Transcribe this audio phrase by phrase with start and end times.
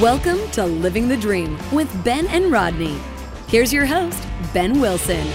[0.00, 2.96] Welcome to Living the Dream with Ben and Rodney.
[3.48, 5.26] Here's your host, Ben Wilson.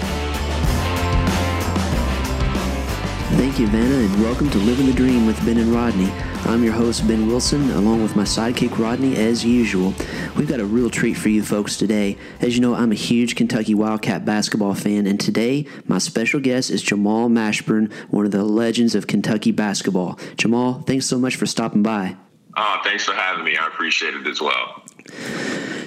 [3.38, 6.10] Thank you, Vanna, and welcome to Living the Dream with Ben and Rodney.
[6.46, 9.94] I'm your host, Ben Wilson, along with my sidekick, Rodney, as usual.
[10.36, 12.18] We've got a real treat for you folks today.
[12.42, 16.72] As you know, I'm a huge Kentucky Wildcat basketball fan, and today my special guest
[16.72, 20.18] is Jamal Mashburn, one of the legends of Kentucky basketball.
[20.38, 22.16] Jamal, thanks so much for stopping by.
[22.58, 23.58] Oh, thanks for having me.
[23.58, 24.84] I appreciate it as well.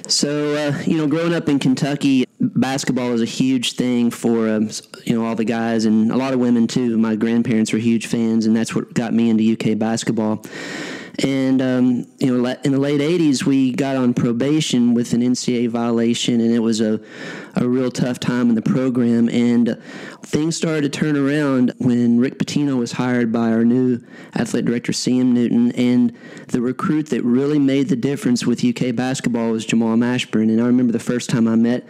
[0.08, 4.70] So, uh, you know, growing up in Kentucky, basketball is a huge thing for um,
[5.04, 6.96] you know all the guys and a lot of women too.
[6.96, 10.42] My grandparents were huge fans, and that's what got me into UK basketball.
[11.24, 15.68] And um, you know, in the late '80s, we got on probation with an NCAA
[15.68, 17.00] violation, and it was a
[17.56, 19.28] a real tough time in the program.
[19.28, 19.80] And
[20.22, 24.00] things started to turn around when Rick Pitino was hired by our new
[24.36, 25.32] athletic director, C.M.
[25.32, 25.72] Newton.
[25.72, 26.16] And
[26.48, 30.50] the recruit that really made the difference with UK basketball was Jamal Mashburn.
[30.50, 31.84] And I remember the first time I met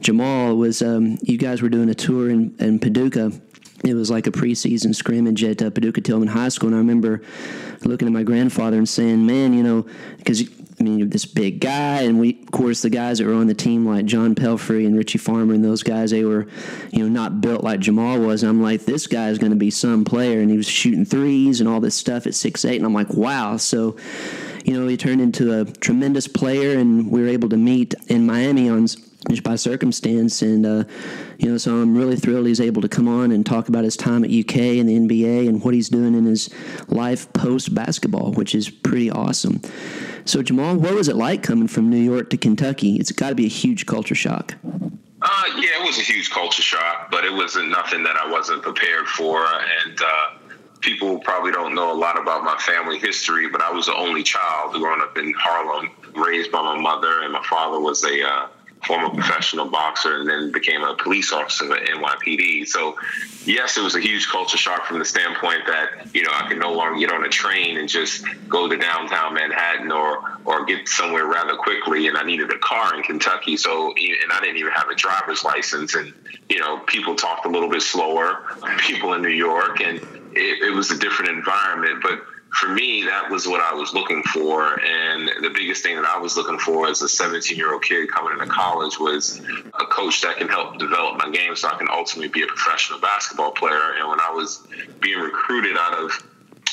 [0.00, 3.32] Jamal was um, you guys were doing a tour in, in Paducah
[3.84, 7.22] it was like a preseason scrimmage at uh, Paducah Tilghman High School, and I remember
[7.84, 10.48] looking at my grandfather and saying, "Man, you know, because
[10.80, 13.54] I mean, this big guy, and we, of course, the guys that were on the
[13.54, 16.46] team like John Pelfrey and Richie Farmer and those guys, they were,
[16.92, 18.42] you know, not built like Jamal was.
[18.42, 21.04] And I'm like, this guy is going to be some player, and he was shooting
[21.04, 23.56] threes and all this stuff at six eight, and I'm like, wow.
[23.56, 23.96] So,
[24.64, 28.26] you know, he turned into a tremendous player, and we were able to meet in
[28.26, 28.86] Miami on
[29.28, 30.42] just by circumstance.
[30.42, 30.84] And, uh,
[31.38, 33.96] you know, so I'm really thrilled he's able to come on and talk about his
[33.96, 36.50] time at UK and the NBA and what he's doing in his
[36.88, 39.60] life post basketball, which is pretty awesome.
[40.24, 42.96] So, Jamal, what was it like coming from New York to Kentucky?
[42.96, 44.54] It's got to be a huge culture shock.
[45.20, 48.62] Uh, yeah, it was a huge culture shock, but it wasn't nothing that I wasn't
[48.62, 49.44] prepared for.
[49.44, 50.38] And uh,
[50.80, 54.22] people probably don't know a lot about my family history, but I was the only
[54.22, 58.48] child growing up in Harlem, raised by my mother, and my father was a uh,
[58.84, 62.66] former professional boxer and then became a police officer at NYPD.
[62.66, 62.96] So,
[63.44, 66.58] yes, it was a huge culture shock from the standpoint that you know I could
[66.58, 70.88] no longer get on a train and just go to downtown Manhattan or or get
[70.88, 72.08] somewhere rather quickly.
[72.08, 75.44] And I needed a car in Kentucky, so and I didn't even have a driver's
[75.44, 75.94] license.
[75.94, 76.12] And
[76.48, 78.44] you know, people talked a little bit slower.
[78.78, 79.98] People in New York, and
[80.32, 84.22] it, it was a different environment, but for me, that was what I was looking
[84.22, 84.80] for.
[84.80, 88.10] And the biggest thing that I was looking for as a 17 year old kid
[88.10, 89.40] coming into college was
[89.74, 93.00] a coach that can help develop my game so I can ultimately be a professional
[93.00, 93.94] basketball player.
[93.98, 94.66] And when I was
[95.00, 96.10] being recruited out of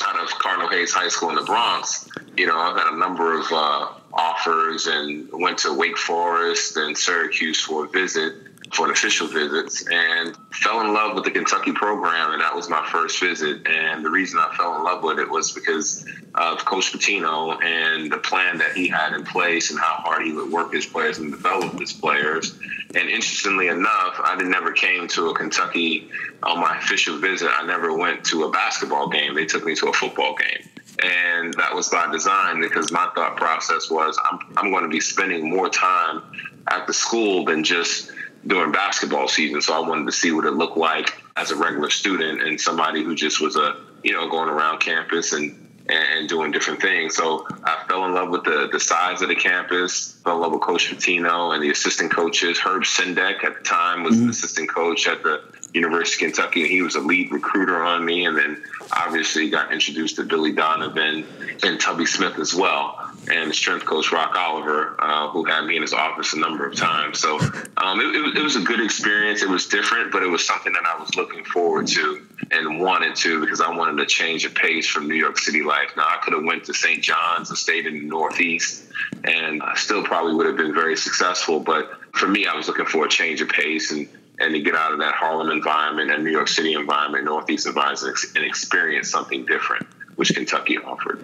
[0.03, 3.39] out of Cardinal Hayes High School in the Bronx, you know, I've had a number
[3.39, 8.33] of uh, offers and went to Wake Forest and Syracuse for a visit
[8.73, 12.31] for an official visits and fell in love with the Kentucky program.
[12.31, 13.65] And that was my first visit.
[13.67, 18.11] And the reason I fell in love with it was because of Coach Pitino and
[18.11, 21.19] the plan that he had in place and how hard he would work his players
[21.19, 22.57] and develop his players.
[22.95, 26.09] And interestingly enough, I never came to a Kentucky
[26.43, 27.49] on my official visit.
[27.51, 29.35] I never went to a basketball game.
[29.35, 30.67] They took me to a football game.
[31.03, 35.01] And that was by design because my thought process was I'm, I'm going to be
[35.01, 36.21] spending more time
[36.67, 38.11] at the school than just
[38.47, 39.61] during basketball season.
[39.61, 43.03] So I wanted to see what it looked like as a regular student and somebody
[43.03, 47.15] who just was a, you know, going around campus and, and doing different things.
[47.15, 50.53] So I fell in love with the, the size of the campus, fell in love
[50.53, 52.57] with Coach Pitino and the assistant coaches.
[52.59, 54.25] Herb Sendek at the time was mm-hmm.
[54.25, 55.43] the assistant coach at the
[55.75, 58.25] University of Kentucky, and he was a lead recruiter on me.
[58.25, 61.25] And then obviously got introduced to Billy Donovan
[61.63, 65.81] and Tubby Smith as well and strength coach Rock Oliver, uh, who had me in
[65.81, 67.19] his office a number of times.
[67.19, 67.39] So
[67.77, 69.41] um, it, it, was a good experience.
[69.41, 73.15] It was different, but it was something that I was looking forward to and wanted
[73.17, 75.91] to because I wanted to change a pace from New York City life.
[75.97, 77.01] Now I could have went to St.
[77.01, 78.83] John's and stayed in the Northeast,
[79.23, 81.59] and I still probably would have been very successful.
[81.59, 84.07] But for me, I was looking for a change of pace and
[84.39, 88.17] and to get out of that Harlem environment and New York City environment, Northeast environment,
[88.35, 91.23] and experience something different which Kentucky offered.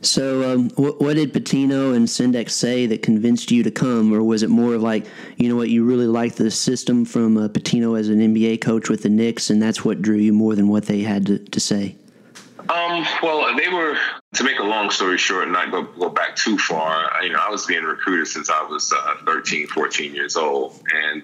[0.00, 4.22] So, um, what, what, did Pitino and Sendek say that convinced you to come, or
[4.22, 5.06] was it more of like,
[5.36, 8.88] you know what, you really liked the system from uh, Pitino as an NBA coach
[8.88, 11.60] with the Knicks, and that's what drew you more than what they had to, to
[11.60, 11.96] say?
[12.68, 13.96] Um, well, they were
[14.34, 17.10] to make a long story short and not go, go back too far.
[17.22, 21.22] You know, I was being recruited since I was uh, 13, 14 years old, and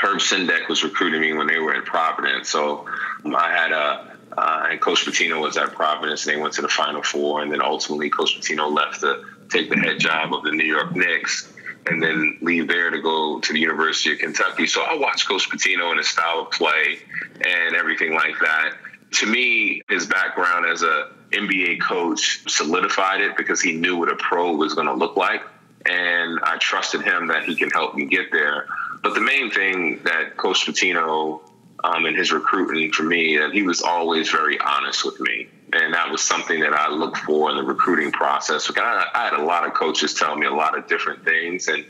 [0.00, 2.48] Herb Sendek was recruiting me when they were in Providence.
[2.48, 2.86] So
[3.24, 6.68] I had a uh, and Coach Pitino was at Providence, and they went to the
[6.68, 7.42] Final Four.
[7.42, 10.94] And then ultimately, Coach Pitino left to take the head job of the New York
[10.94, 11.52] Knicks
[11.86, 14.66] and then leave there to go to the University of Kentucky.
[14.66, 16.98] So I watched Coach Pitino and his style of play
[17.44, 18.74] and everything like that.
[19.12, 24.16] To me, his background as a NBA coach solidified it because he knew what a
[24.16, 25.42] pro was going to look like.
[25.86, 28.66] and I trusted him that he can help me get there.
[29.02, 31.40] But the main thing that Coach Pitino
[31.84, 35.48] um, in his recruiting for me, that he was always very honest with me.
[35.72, 38.70] And that was something that I looked for in the recruiting process.
[38.76, 41.84] I, I had a lot of coaches tell me a lot of different things, and,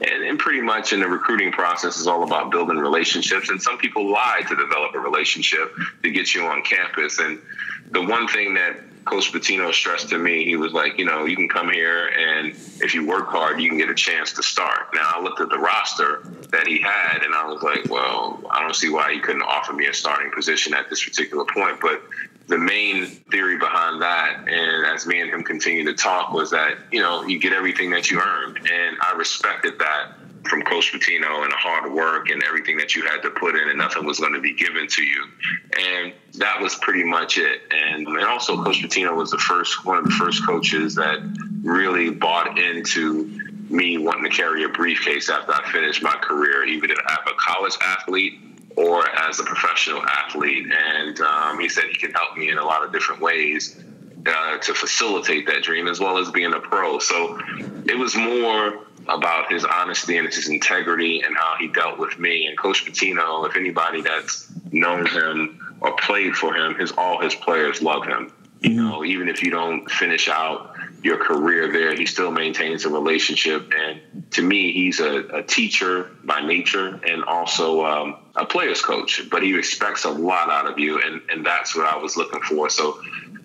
[0.00, 3.50] and and pretty much in the recruiting process is all about building relationships.
[3.50, 5.70] And some people lie to develop a relationship
[6.02, 7.18] to get you on campus.
[7.18, 7.38] And
[7.90, 11.36] the one thing that Coach Pitino stressed to me, he was like, you know, you
[11.36, 12.48] can come here and
[12.80, 14.88] if you work hard, you can get a chance to start.
[14.94, 18.60] Now, I looked at the roster that he had and I was like, well, I
[18.60, 21.80] don't see why he couldn't offer me a starting position at this particular point.
[21.80, 22.02] But
[22.48, 26.78] the main theory behind that, and as me and him continued to talk, was that,
[26.90, 28.58] you know, you get everything that you earned.
[28.58, 30.12] And I respected that
[30.46, 33.68] from Coach Pitino and the hard work and everything that you had to put in,
[33.68, 35.24] and nothing was going to be given to you.
[35.78, 37.62] And that was pretty much it.
[37.70, 41.18] And, and also, Coach Pitino was the first one of the first coaches that
[41.62, 43.24] really bought into
[43.68, 47.76] me wanting to carry a briefcase after I finished my career, even as a college
[47.82, 48.40] athlete
[48.76, 50.66] or as a professional athlete.
[50.70, 53.82] And um, he said he can help me in a lot of different ways.
[54.28, 56.98] Uh, to facilitate that dream as well as being a pro.
[56.98, 57.38] So
[57.86, 62.46] it was more about his honesty and his integrity and how he dealt with me.
[62.46, 67.34] And Coach Pitino, if anybody that's known him or played for him, his all his
[67.34, 68.32] players love him.
[68.60, 68.88] You mm-hmm.
[68.88, 73.70] know, even if you don't finish out your career there, he still maintains a relationship.
[73.78, 79.22] And to me, he's a, a teacher by nature and also um, a player's coach.
[79.30, 82.40] But he expects a lot out of you, and and that's what I was looking
[82.40, 82.70] for.
[82.70, 83.00] So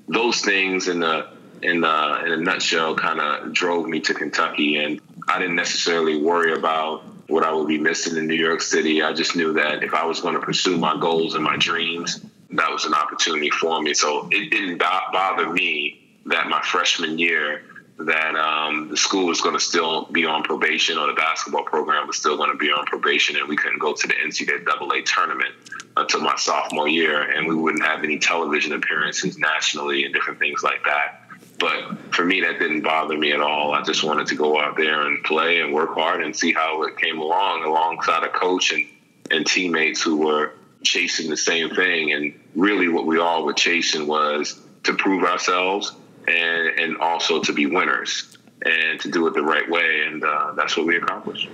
[0.08, 1.28] those things in the
[1.62, 4.78] in, the in a nutshell kind of drove me to Kentucky.
[4.78, 9.02] And I didn't necessarily worry about what I would be missing in New York City.
[9.02, 12.20] I just knew that if I was going to pursue my goals and my dreams,
[12.52, 13.94] that was an opportunity for me.
[13.94, 17.64] So it didn't bother me that my freshman year
[18.06, 22.08] that um, the school was going to still be on probation or the basketball program
[22.08, 25.54] was still going to be on probation and we couldn't go to the NCAA tournament
[25.98, 30.64] until my sophomore year and we wouldn't have any television appearances nationally and different things
[30.64, 31.21] like that.
[31.62, 33.72] But for me, that didn't bother me at all.
[33.72, 36.81] I just wanted to go out there and play and work hard and see how
[36.84, 38.88] it came along alongside a coach and,
[39.30, 40.54] and teammates who were
[40.84, 42.13] chasing the same thing.
[42.13, 45.94] And really, what we all were chasing was to prove ourselves
[46.28, 48.36] and, and also to be winners
[48.66, 50.02] and to do it the right way.
[50.08, 51.48] And uh, that's what we accomplished.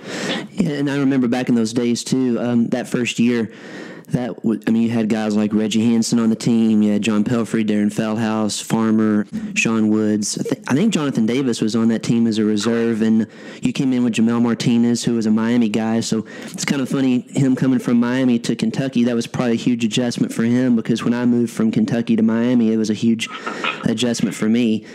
[0.52, 3.52] Yeah, and I remember back in those days, too, um, that first year
[4.10, 4.32] that
[4.68, 6.82] I mean, you had guys like Reggie Hanson on the team.
[6.82, 10.38] You had John Pelfrey, Deron Feldhaus, Farmer, Sean Woods.
[10.38, 13.28] I, th- I, think Jonathan Davis was on that team as a reserve, and
[13.62, 16.00] you came in with Gimel Martinez, who was a Miami guy.
[16.00, 19.04] So it's kind of funny him coming from Miami to Kentucky.
[19.04, 22.24] That was probably a huge adjustment for him because when I moved from Kentucky to
[22.24, 23.28] Miami, it was a huge
[23.84, 24.86] adjustment for me.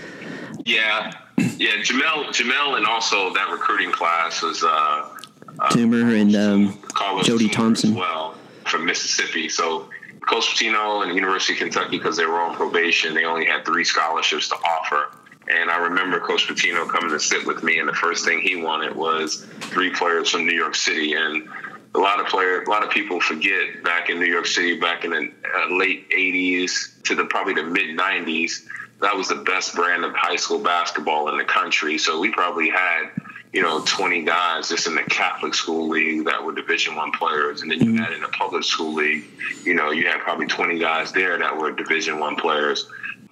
[0.64, 6.79] Yeah, yeah, Gimel, Gimel, and also that recruiting class was uh, uh Toomer and um,
[7.25, 7.94] Jody Thompson.
[7.94, 8.37] well
[8.67, 9.49] from Mississippi.
[9.49, 9.88] So
[10.29, 13.85] Coach Pitino and University of Kentucky, because they were on probation, they only had three
[13.85, 15.16] scholarships to offer.
[15.49, 18.57] And I remember Coach Pitino coming to sit with me, and the first thing he
[18.57, 21.14] wanted was three players from New York City.
[21.14, 21.49] And
[21.95, 25.04] a lot of players, a lot of people forget back in New York City, back
[25.04, 28.66] in the uh, late '80s to the probably the mid '90s,
[29.00, 31.99] that was the best brand of high school basketball in the country.
[31.99, 33.11] So we probably had
[33.52, 37.62] you know, 20 guys just in the Catholic school league that were Division One players,
[37.62, 38.02] and then you mm-hmm.
[38.02, 39.25] had in the public school league,
[39.62, 42.88] you know, you had probably 20 guys there that were Division One players.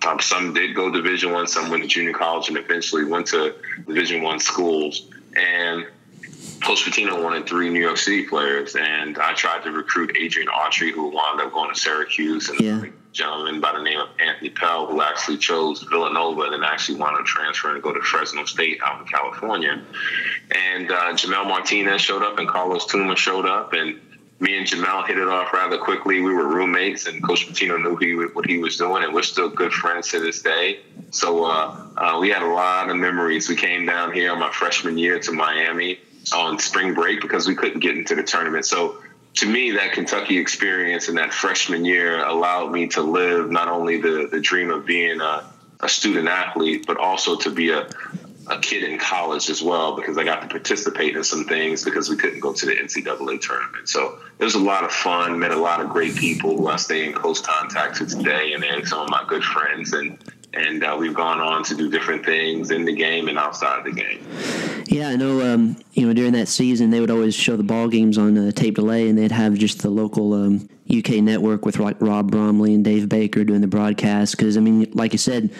[0.06, 3.54] Um, some did go Division One, some went to junior college, and eventually went to
[3.86, 5.08] Division One schools.
[5.36, 5.86] And
[6.62, 10.92] Coach Pitino wanted three New York City players, and I tried to recruit Adrian Autry,
[10.92, 14.86] who wound up going to Syracuse, and yeah gentleman by the name of Anthony Pell,
[14.86, 18.80] who actually chose Villanova and then actually wanted to transfer and go to Fresno State
[18.84, 19.82] out in California.
[20.54, 23.72] And uh, Gimel Martinez showed up and Carlos Toomer showed up.
[23.72, 24.00] And
[24.38, 26.20] me and Gimel hit it off rather quickly.
[26.20, 29.50] We were roommates, and Coach Pitino knew he, what he was doing, and we're still
[29.50, 30.80] good friends to this day.
[31.10, 33.48] So uh, uh, we had a lot of memories.
[33.48, 35.98] We came down here on my freshman year to Miami
[36.32, 38.64] on spring break because we couldn't get into the tournament.
[38.64, 39.02] So
[39.36, 44.00] to me, that Kentucky experience and that freshman year allowed me to live not only
[44.00, 47.88] the, the dream of being a, a student athlete, but also to be a,
[48.48, 52.10] a kid in college as well because I got to participate in some things because
[52.10, 53.88] we couldn't go to the NCAA tournament.
[53.88, 56.76] So it was a lot of fun, met a lot of great people who I
[56.76, 59.92] stay in close contact with today, and then some of my good friends.
[59.92, 60.18] And
[60.54, 63.84] and uh, we've gone on to do different things in the game and outside of
[63.84, 64.24] the game.
[64.86, 65.54] Yeah, I know.
[65.54, 68.50] Um, you know, during that season, they would always show the ball games on uh,
[68.50, 72.74] tape delay, and they'd have just the local um, UK network with like Rob Bromley
[72.74, 74.36] and Dave Baker doing the broadcast.
[74.36, 75.50] Because I mean, like you said,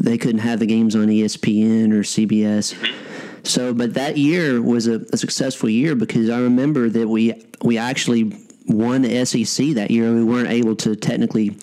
[0.00, 2.74] they couldn't have the games on ESPN or CBS.
[2.74, 3.08] Mm-hmm
[3.48, 7.78] So, but that year was a, a successful year because I remember that we we
[7.78, 8.32] actually
[8.66, 10.12] won the SEC that year.
[10.12, 11.56] We weren't able to technically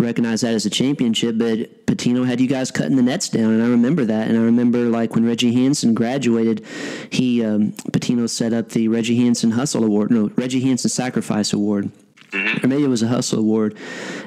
[0.00, 3.62] recognize that as a championship, but Pitino had you guys cutting the nets down, and
[3.62, 4.28] I remember that.
[4.28, 6.64] And I remember like when Reggie Hanson graduated,
[7.10, 11.90] he um, Pitino set up the Reggie Hanson Hustle Award, no Reggie Hanson Sacrifice Award
[12.30, 12.64] Mm-hmm.
[12.64, 13.76] Or maybe it was a hustle award.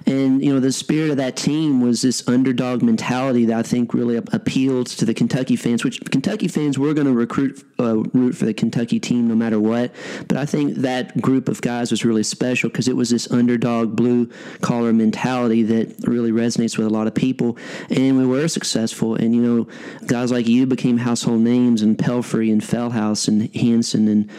[0.05, 3.93] And, you know, the spirit of that team was this underdog mentality that I think
[3.93, 8.35] really appealed to the Kentucky fans, which Kentucky fans were going to recruit, uh, root
[8.35, 9.91] for the Kentucky team no matter what.
[10.27, 13.95] But I think that group of guys was really special because it was this underdog
[13.95, 14.29] blue
[14.61, 17.57] collar mentality that really resonates with a lot of people.
[17.89, 19.15] And we were successful.
[19.15, 19.67] And, you know,
[20.07, 24.29] guys like you became household names and Pelfrey and Feldhaus and Hanson and,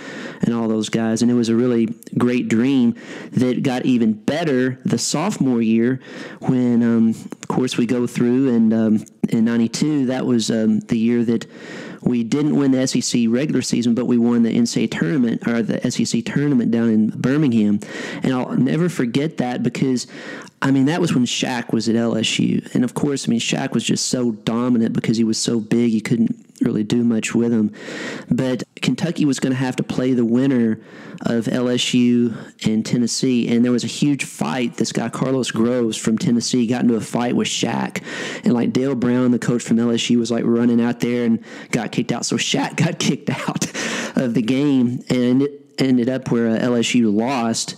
[0.43, 1.23] and all those guys.
[1.23, 2.95] And it was a really great dream
[3.33, 6.01] that it got even better the sophomore year
[6.41, 10.99] when, um, of course, we go through and um, in '92 that was um, the
[10.99, 11.47] year that
[12.03, 15.91] we didn't win the SEC regular season, but we won the NCAA tournament or the
[15.91, 17.81] SEC tournament down in Birmingham,
[18.23, 20.07] and I'll never forget that because
[20.63, 22.75] I mean, that was when Shaq was at LSU.
[22.75, 25.93] And of course, I mean, Shaq was just so dominant because he was so big,
[25.93, 27.73] you couldn't really do much with him.
[28.31, 30.81] But Kentucky was going to have to play the winner
[31.23, 32.35] of LSU
[32.67, 33.49] and Tennessee.
[33.49, 34.77] And there was a huge fight.
[34.77, 38.03] This guy, Carlos Groves from Tennessee, got into a fight with Shaq.
[38.45, 41.93] And like Dale Brown, the coach from LSU, was like running out there and got
[41.93, 42.25] kicked out.
[42.25, 43.67] So Shaq got kicked out
[44.17, 45.05] of the game.
[45.11, 47.77] And it ended up where LSU lost.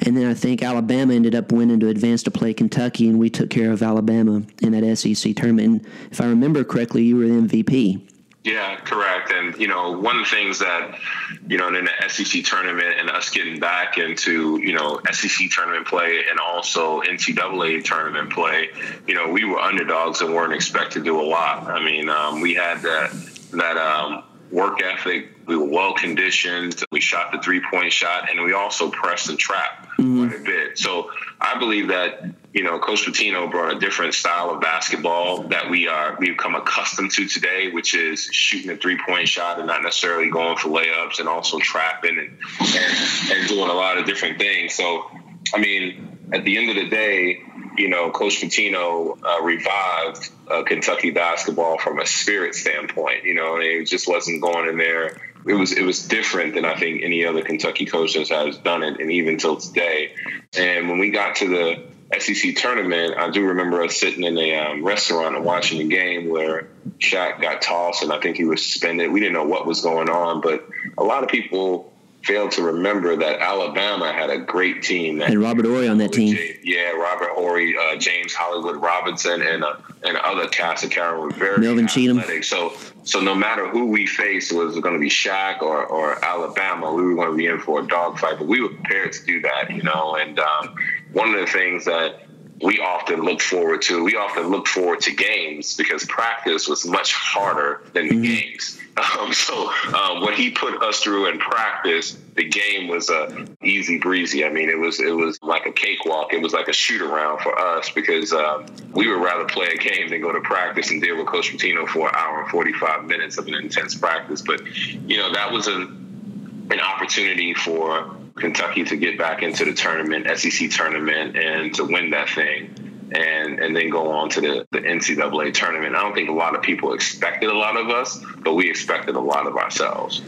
[0.00, 3.30] And then I think Alabama ended up winning to advance to play Kentucky, and we
[3.30, 5.82] took care of Alabama in that SEC tournament.
[5.82, 8.08] And if I remember correctly, you were the MVP.
[8.44, 9.30] Yeah, correct.
[9.32, 10.98] And you know, one of the things that
[11.46, 15.86] you know in the SEC tournament and us getting back into you know SEC tournament
[15.86, 18.70] play and also NCAA tournament play,
[19.06, 21.68] you know, we were underdogs and weren't expected to do a lot.
[21.68, 23.10] I mean, um, we had that
[23.52, 25.30] that um, work ethic.
[25.46, 26.82] We were well conditioned.
[26.90, 30.28] We shot the three point shot, and we also pressed and trapped mm-hmm.
[30.28, 30.78] quite a bit.
[30.78, 35.70] So I believe that you know Coach Pitino brought a different style of basketball that
[35.70, 39.66] we are we've become accustomed to today, which is shooting a three point shot and
[39.66, 44.06] not necessarily going for layups, and also trapping and, and, and doing a lot of
[44.06, 44.74] different things.
[44.74, 45.06] So
[45.54, 47.42] I mean, at the end of the day,
[47.78, 53.24] you know, Coach Pitino uh, revived uh, Kentucky basketball from a spirit standpoint.
[53.24, 55.16] You know, it just wasn't going in there.
[55.46, 59.00] It was it was different than I think any other Kentucky coach has done it,
[59.00, 60.14] and even till today.
[60.56, 64.58] And when we got to the SEC tournament, I do remember us sitting in a
[64.58, 66.68] um, restaurant and watching a game where
[66.98, 69.12] Shaq got tossed, and I think he was suspended.
[69.12, 71.92] We didn't know what was going on, but a lot of people
[72.22, 75.20] failed to remember that Alabama had a great team.
[75.22, 76.36] and Robert Horry on that team.
[76.62, 81.30] yeah, Robert Horry, uh, James Hollywood Robinson, and uh, and other cast of characters were
[81.30, 82.42] very Melvin athletic.
[82.42, 82.42] Cheatham.
[82.42, 82.72] So
[83.04, 87.02] so no matter who we faced, was going to be Shaq or, or Alabama, we
[87.02, 88.38] were going to be in for a dogfight.
[88.38, 90.16] But we were prepared to do that, you know.
[90.16, 90.74] And um,
[91.12, 92.27] one of the things that
[92.60, 94.02] we often look forward to.
[94.02, 98.22] We often look forward to games because practice was much harder than the mm-hmm.
[98.22, 98.78] games.
[98.98, 103.46] Um, so um, when he put us through in practice, the game was a uh,
[103.62, 104.44] easy breezy.
[104.44, 106.32] I mean, it was it was like a cakewalk.
[106.32, 109.76] It was like a shoot around for us because um, we would rather play a
[109.76, 112.72] game than go to practice and deal with Coach Pitino for an hour and forty
[112.72, 114.42] five minutes of an intense practice.
[114.42, 119.72] But you know that was an an opportunity for Kentucky to get back into the
[119.72, 122.84] tournament, SEC tournament, and to win that thing.
[123.10, 125.96] And, and then go on to the, the NCAA tournament.
[125.96, 129.16] I don't think a lot of people expected a lot of us, but we expected
[129.16, 130.20] a lot of ourselves.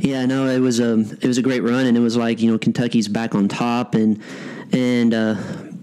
[0.00, 2.50] Yeah, no, it was a it was a great run, and it was like you
[2.50, 4.20] know Kentucky's back on top, and
[4.72, 5.36] and uh,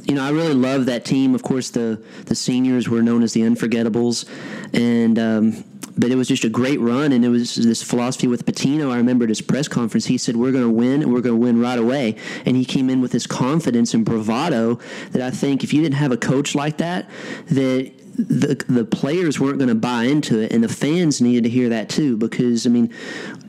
[0.03, 1.35] you know I really love that team.
[1.35, 4.25] Of course, the the seniors were known as the Unforgettables,
[4.73, 5.63] and um,
[5.97, 8.91] but it was just a great run, and it was this philosophy with Pitino.
[8.91, 11.35] I remember at his press conference, he said, "We're going to win, and we're going
[11.35, 14.79] to win right away." And he came in with this confidence and bravado
[15.11, 17.09] that I think if you didn't have a coach like that,
[17.47, 21.49] that the the players weren't going to buy into it, and the fans needed to
[21.49, 22.17] hear that too.
[22.17, 22.93] Because I mean,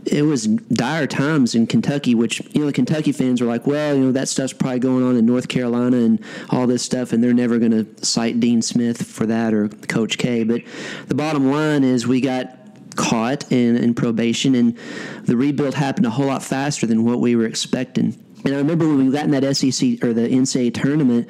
[0.05, 3.95] it was dire times in Kentucky, which you know the Kentucky fans were like, well,
[3.95, 7.23] you know that stuff's probably going on in North Carolina and all this stuff, and
[7.23, 10.45] they're never going to cite Dean Smith for that or Coach K.
[10.45, 10.63] But
[11.07, 12.59] the bottom line is we got
[12.97, 14.77] caught in, in probation, and
[15.25, 18.21] the rebuild happened a whole lot faster than what we were expecting.
[18.45, 21.29] And I remember when we got in that SEC or the NCAA tournament,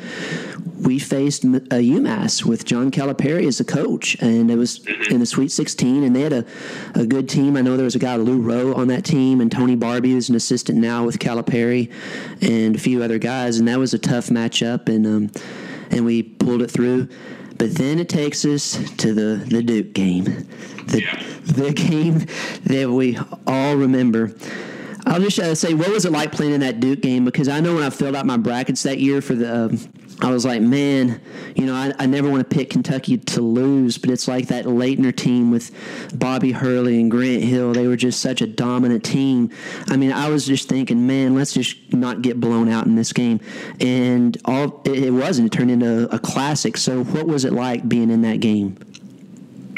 [0.82, 5.20] we faced a uh, UMass with John Calipari as the coach, and it was in
[5.20, 6.44] the Sweet 16, and they had a,
[6.94, 7.56] a good team.
[7.56, 10.28] I know there was a guy Lou Roe on that team, and Tony Barbee who's
[10.28, 11.90] an assistant now with Calipari,
[12.42, 14.88] and a few other guys, and that was a tough matchup.
[14.88, 15.30] And um,
[15.90, 17.08] and we pulled it through.
[17.58, 21.22] But then it takes us to the, the Duke game, the, Yeah.
[21.44, 22.26] the game
[22.64, 24.34] that we all remember.
[25.06, 27.24] I'll just uh, say, what was it like playing in that Duke game?
[27.24, 29.78] Because I know when I filled out my brackets that year for the, um,
[30.20, 31.20] I was like, man,
[31.54, 34.64] you know, I, I never want to pick Kentucky to lose, but it's like that
[34.64, 35.70] Laettner team with
[36.18, 37.72] Bobby Hurley and Grant Hill.
[37.72, 39.50] They were just such a dominant team.
[39.88, 43.12] I mean, I was just thinking, man, let's just not get blown out in this
[43.12, 43.40] game,
[43.80, 45.54] and all it, it wasn't.
[45.54, 46.76] It turned into a classic.
[46.76, 48.78] So, what was it like being in that game?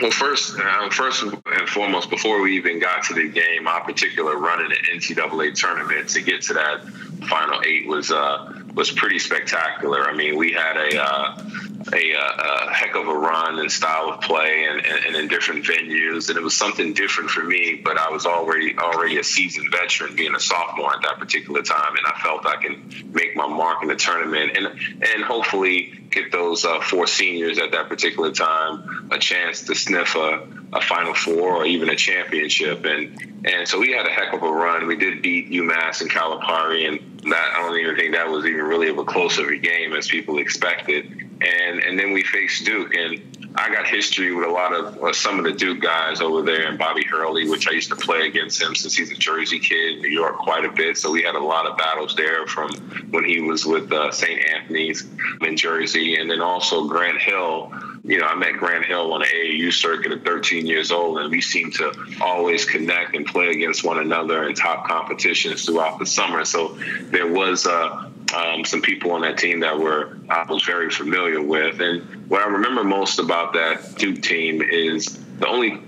[0.00, 4.36] Well, first, um, first and foremost, before we even got to the game, our particular
[4.36, 6.86] run in the NCAA tournament to get to that
[7.28, 10.08] final eight was uh, was pretty spectacular.
[10.08, 14.20] I mean, we had a uh, a, a, heck of a run and style of
[14.20, 17.80] play, and, and, and, in different venues, and it was something different for me.
[17.82, 21.96] But I was already already a seasoned veteran, being a sophomore at that particular time,
[21.96, 26.32] and I felt I can make my mark in the tournament, and and hopefully get
[26.32, 31.14] those uh, four seniors at that particular time a chance to sniff a, a Final
[31.14, 32.84] Four or even a championship.
[32.84, 34.86] And and so we had a heck of a run.
[34.86, 38.62] We did beat UMass and Calipari, and that I don't even think that was even
[38.62, 41.27] really of a close of a game as people expected.
[41.40, 45.12] And and then we faced Duke, and I got history with a lot of uh,
[45.12, 48.26] some of the Duke guys over there, and Bobby Hurley, which I used to play
[48.26, 50.96] against him since he's a Jersey kid New York quite a bit.
[50.96, 52.70] So we had a lot of battles there from
[53.10, 54.46] when he was with uh, St.
[54.46, 55.08] Anthony's
[55.40, 57.72] in Jersey, and then also Grant Hill.
[58.04, 61.30] You know, I met Grant Hill on the AAU circuit at 13 years old, and
[61.30, 66.06] we seemed to always connect and play against one another in top competitions throughout the
[66.06, 66.44] summer.
[66.44, 66.78] So
[67.10, 71.42] there was uh, um, some people on that team that were I was very familiar
[71.42, 71.80] with.
[71.80, 75.82] And what I remember most about that Duke team is the only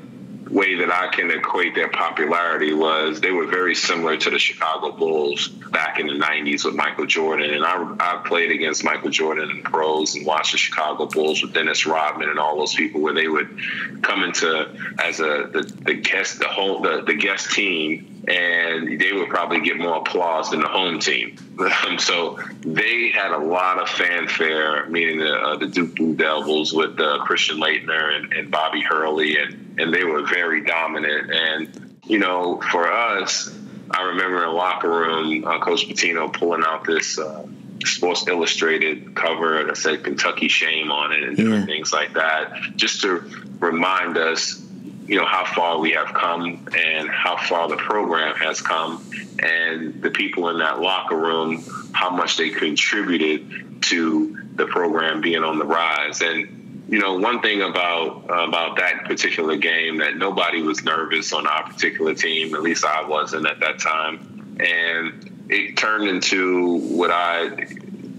[0.49, 4.93] way that I can equate their popularity was they were very similar to the Chicago
[4.93, 7.55] Bulls back in the 90s with Michael Jordan.
[7.55, 11.53] And I, I played against Michael Jordan and pros and watched the Chicago Bulls with
[11.53, 13.59] Dennis Rodman and all those people where they would
[14.03, 19.13] come into as a the, the guest the whole the, the guest team and they
[19.13, 21.37] would probably get more applause than the home team.
[21.61, 26.73] Um, so they had a lot of fanfare, meaning the, uh, the Duke Blue Devils
[26.73, 31.31] with uh, Christian Laettner and, and Bobby Hurley, and, and they were very dominant.
[31.31, 33.55] And, you know, for us,
[33.91, 37.47] I remember in locker room, uh, Coach Pitino pulling out this uh,
[37.85, 41.65] Sports Illustrated cover that said Kentucky Shame on it and yeah.
[41.65, 43.19] things like that, just to
[43.59, 44.65] remind us
[45.07, 49.05] you know how far we have come and how far the program has come
[49.41, 55.43] and the people in that locker room how much they contributed to the program being
[55.43, 56.60] on the rise and
[56.91, 61.63] you know one thing about about that particular game that nobody was nervous on our
[61.63, 64.57] particular team at least I wasn't at that time.
[64.61, 67.67] And it turned into what I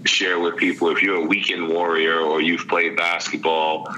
[0.04, 3.88] share with people if you're a weekend warrior or you've played basketball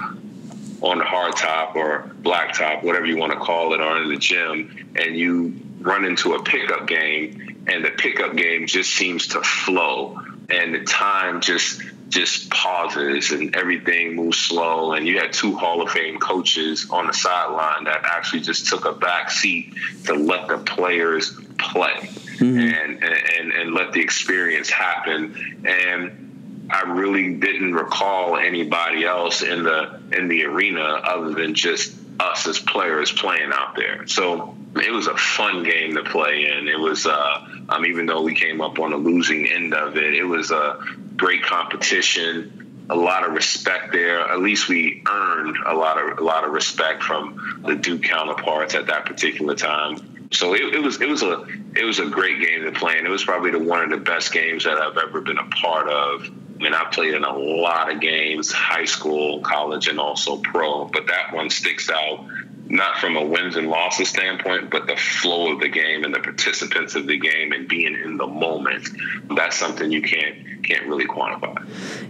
[0.81, 4.17] on the hard top or blacktop, whatever you want to call it, or in the
[4.17, 9.41] gym, and you run into a pickup game, and the pickup game just seems to
[9.41, 11.81] flow, and the time just
[12.15, 14.93] just pauses and everything moves slow.
[14.93, 18.85] And you had two Hall of Fame coaches on the sideline that actually just took
[18.85, 19.73] a back seat
[20.05, 22.57] to let the players play mm-hmm.
[22.57, 25.35] and, and and let the experience happen.
[25.65, 31.95] And I really didn't recall anybody else in the in the arena other than just
[32.19, 34.07] us as players playing out there.
[34.07, 36.67] So it was a fun game to play in.
[36.67, 40.13] It was, uh, um, even though we came up on the losing end of it,
[40.13, 40.79] it was a
[41.15, 44.19] great competition, a lot of respect there.
[44.19, 48.75] At least we earned a lot of a lot of respect from the Duke counterparts
[48.75, 50.29] at that particular time.
[50.31, 53.07] So it, it was it was a it was a great game to play, and
[53.07, 55.87] it was probably the one of the best games that I've ever been a part
[55.87, 60.37] of I mean, I played in a lot of games, high school, college, and also
[60.37, 62.25] pro, but that one sticks out
[62.67, 66.19] not from a wins and losses standpoint, but the flow of the game and the
[66.19, 68.87] participants of the game and being in the moment.
[69.35, 71.63] That's something you can't can't really quantify.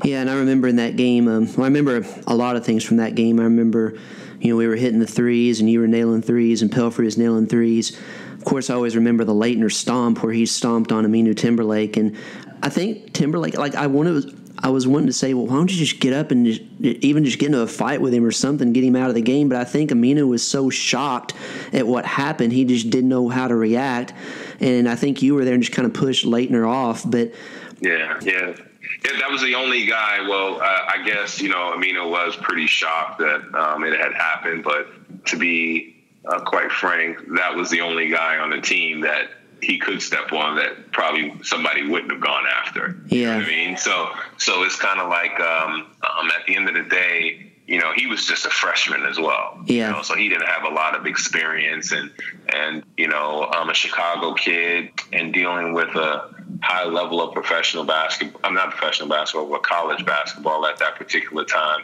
[0.04, 2.86] Yeah, and I remember in that game, um, well, I remember a lot of things
[2.86, 3.40] from that game.
[3.40, 3.98] I remember,
[4.40, 7.18] you know, we were hitting the threes and you were nailing threes and Pelfrey was
[7.18, 8.00] nailing threes.
[8.34, 12.16] Of course, I always remember the Laettner stomp where he stomped on Aminu Timberlake, and
[12.62, 15.78] I think Timberlake, like I wanted, I was wanting to say, well, why don't you
[15.78, 18.74] just get up and just, even just get into a fight with him or something,
[18.74, 19.50] get him out of the game.
[19.50, 21.34] But I think Aminu was so shocked
[21.74, 24.14] at what happened, he just didn't know how to react.
[24.60, 27.04] And I think you were there and just kind of pushed Laettner off.
[27.10, 27.34] But
[27.82, 28.56] yeah, yeah.
[29.04, 30.22] Yeah, that was the only guy.
[30.28, 34.64] Well, uh, I guess you know Aminu was pretty shocked that um, it had happened,
[34.64, 34.88] but
[35.26, 39.30] to be uh, quite frank, that was the only guy on the team that
[39.66, 42.98] he could step on that probably somebody wouldn't have gone after.
[43.08, 43.38] Yeah.
[43.38, 43.78] You know I mean?
[43.78, 47.80] So so it's kind of like um, um, at the end of the day, you
[47.80, 49.60] know, he was just a freshman as well.
[49.66, 49.88] Yeah.
[49.88, 52.12] You know, so he didn't have a lot of experience and
[52.54, 57.84] and you know, I'm a Chicago kid and dealing with a high level of professional
[57.84, 58.42] basketball.
[58.44, 61.82] I'm not professional basketball, but college basketball at that particular time.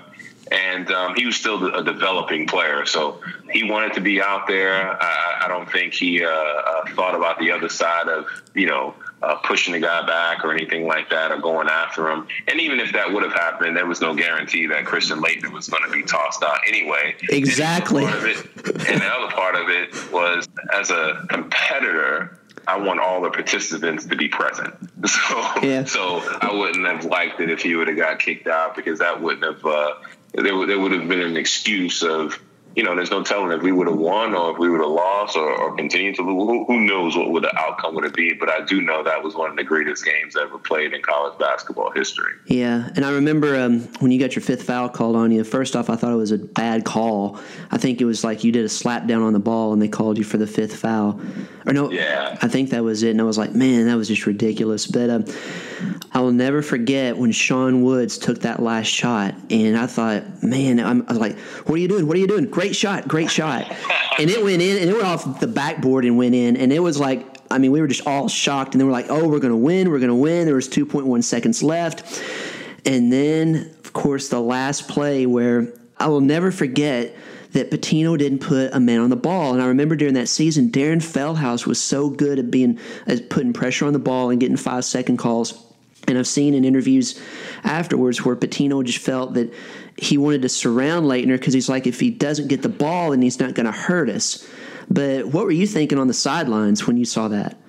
[0.51, 5.01] And um, he was still a developing player, so he wanted to be out there.
[5.01, 8.93] I, I don't think he uh, uh, thought about the other side of you know
[9.23, 12.27] uh, pushing the guy back or anything like that or going after him.
[12.47, 15.69] And even if that would have happened, there was no guarantee that Christian Laettner was
[15.69, 17.15] going to be tossed out anyway.
[17.29, 18.03] Exactly.
[18.03, 23.29] And, and the other part of it was as a competitor, I want all the
[23.29, 24.73] participants to be present.
[25.07, 25.83] So, yeah.
[25.85, 29.19] so I wouldn't have liked it if he would have got kicked out because that
[29.19, 29.65] wouldn't have.
[29.65, 29.93] Uh,
[30.33, 32.39] there, would, there would have been an excuse of
[32.75, 34.89] you know, there's no telling if we would have won or if we would have
[34.89, 36.47] lost or, or continued to lose.
[36.47, 38.37] Who, who, knows what would the outcome would have been?
[38.39, 41.37] But I do know that was one of the greatest games ever played in college
[41.37, 42.33] basketball history.
[42.45, 45.43] Yeah, and I remember um, when you got your fifth foul called on you.
[45.43, 47.39] First off, I thought it was a bad call.
[47.71, 49.89] I think it was like you did a slap down on the ball and they
[49.89, 51.19] called you for the fifth foul.
[51.65, 53.11] Or no, yeah, I think that was it.
[53.11, 54.87] And I was like, man, that was just ridiculous.
[54.87, 55.25] But um,
[56.13, 60.79] I will never forget when Sean Woods took that last shot, and I thought, man,
[60.79, 62.07] I'm, I was like, what are you doing?
[62.07, 62.45] What are you doing?
[62.45, 63.69] Great shot, great shot.
[64.19, 66.79] and it went in, and it went off the backboard and went in, and it
[66.79, 69.39] was like, I mean, we were just all shocked, and they were like, oh, we're
[69.39, 70.45] going to win, we're going to win.
[70.45, 72.23] There was 2.1 seconds left.
[72.85, 77.15] And then, of course, the last play where I will never forget
[77.51, 79.53] that Pitino didn't put a man on the ball.
[79.53, 83.53] And I remember during that season, Deron Feldhaus was so good at being at putting
[83.53, 85.70] pressure on the ball and getting five second calls.
[86.07, 87.21] And I've seen in interviews
[87.63, 89.53] afterwards where Pitino just felt that
[89.97, 93.21] he wanted to surround Laettner because he's like, if he doesn't get the ball, then
[93.21, 94.47] he's not going to hurt us.
[94.89, 97.60] But what were you thinking on the sidelines when you saw that?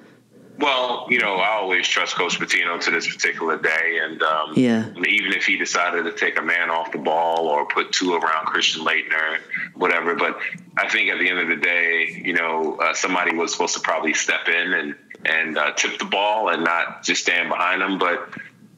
[0.62, 4.90] Well, you know, I always trust Coach Pitino to this particular day, and um, yeah,
[4.90, 8.46] even if he decided to take a man off the ball or put two around
[8.46, 9.38] Christian Laettner,
[9.74, 10.14] whatever.
[10.14, 10.38] But
[10.78, 13.80] I think at the end of the day, you know, uh, somebody was supposed to
[13.80, 14.94] probably step in and
[15.24, 17.98] and uh, tip the ball and not just stand behind him.
[17.98, 18.28] But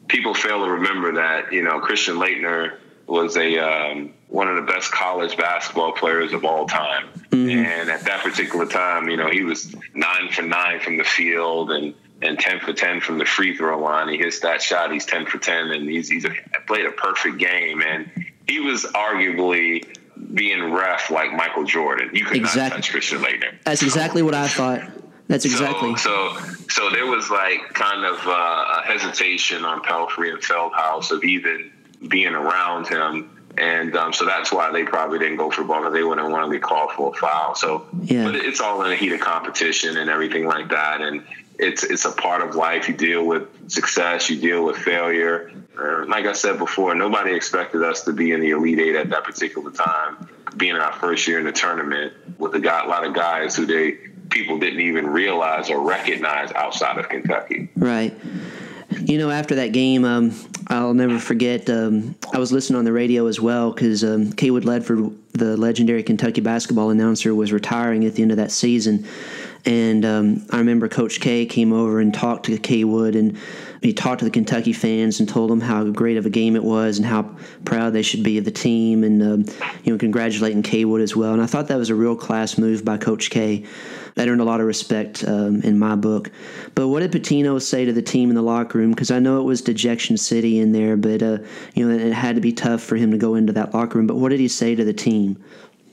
[0.08, 4.72] people fail to remember that you know Christian Laettner was a um, one of the
[4.72, 7.08] best college basketball players of all time.
[7.30, 7.64] Mm-hmm.
[7.64, 11.70] And at that particular time, you know, he was nine for nine from the field
[11.70, 14.08] and and ten for ten from the free throw line.
[14.08, 16.30] He hits that shot, he's ten for ten, and he's he's a,
[16.66, 17.82] played a perfect game.
[17.82, 18.10] And
[18.46, 19.86] he was arguably
[20.32, 22.10] being ref like Michael Jordan.
[22.12, 22.62] You could exactly.
[22.62, 23.54] not touch Christian Laettner.
[23.64, 24.82] That's exactly what I thought.
[25.28, 25.96] That's exactly.
[25.96, 31.10] So, so, so there was like kind of uh, a hesitation on Pelfrey and Feldhaus
[31.10, 31.72] of even
[32.08, 33.30] being around him.
[33.56, 35.88] And um, so that's why they probably didn't go for ball.
[35.90, 37.54] They wouldn't want to be called for a foul.
[37.54, 38.24] So, yeah.
[38.24, 41.00] but it's all in the heat of competition and everything like that.
[41.00, 41.24] And
[41.58, 42.88] it's it's a part of life.
[42.88, 45.52] You deal with success, you deal with failure.
[45.78, 49.10] Uh, like I said before, nobody expected us to be in the Elite Eight at
[49.10, 50.28] that particular time.
[50.56, 53.56] Being in our first year in the tournament with a, guy, a lot of guys
[53.56, 53.98] who they
[54.30, 57.68] people didn't even realize or recognize outside of Kentucky.
[57.76, 58.14] Right.
[59.00, 60.32] You know, after that game, um,
[60.68, 61.68] I'll never forget.
[61.68, 66.02] Um, I was listening on the radio as well because um, Cawood Ledford, the legendary
[66.02, 69.06] Kentucky basketball announcer, was retiring at the end of that season.
[69.66, 73.38] And um, I remember Coach K came over and talked to Cawood, and
[73.82, 76.64] he talked to the Kentucky fans and told them how great of a game it
[76.64, 80.62] was and how proud they should be of the team, and um, you know, congratulating
[80.62, 81.32] Cawood as well.
[81.32, 83.64] And I thought that was a real class move by Coach K
[84.14, 86.30] that earned a lot of respect um, in my book.
[86.74, 88.90] But what did Pitino say to the team in the locker room?
[88.90, 91.38] Because I know it was dejection city in there, but uh,
[91.74, 94.06] you know it had to be tough for him to go into that locker room.
[94.06, 95.42] But what did he say to the team?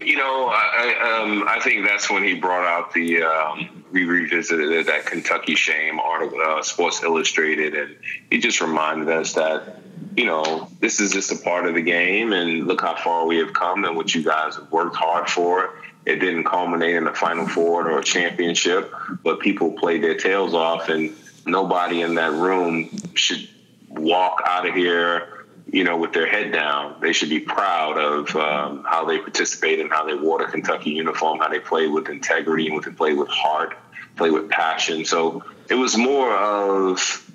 [0.02, 4.88] You know, I, um, I think that's when he brought out the um, we revisited
[4.88, 7.96] that Kentucky shame article, uh, Sports Illustrated, and
[8.30, 9.81] he just reminded us that
[10.16, 13.38] you know this is just a part of the game, and look how far we
[13.38, 15.74] have come, and what you guys have worked hard for
[16.06, 20.54] it didn't culminate in a Final Four or a championship, but people played their tails
[20.54, 23.48] off, and nobody in that room should
[23.90, 26.96] walk out of here, you know, with their head down.
[27.02, 30.92] They should be proud of um, how they participated and how they wore the Kentucky
[30.92, 33.78] uniform, how they played with integrity and they played with heart,
[34.16, 35.06] played with passion.
[35.06, 37.32] So it was more of,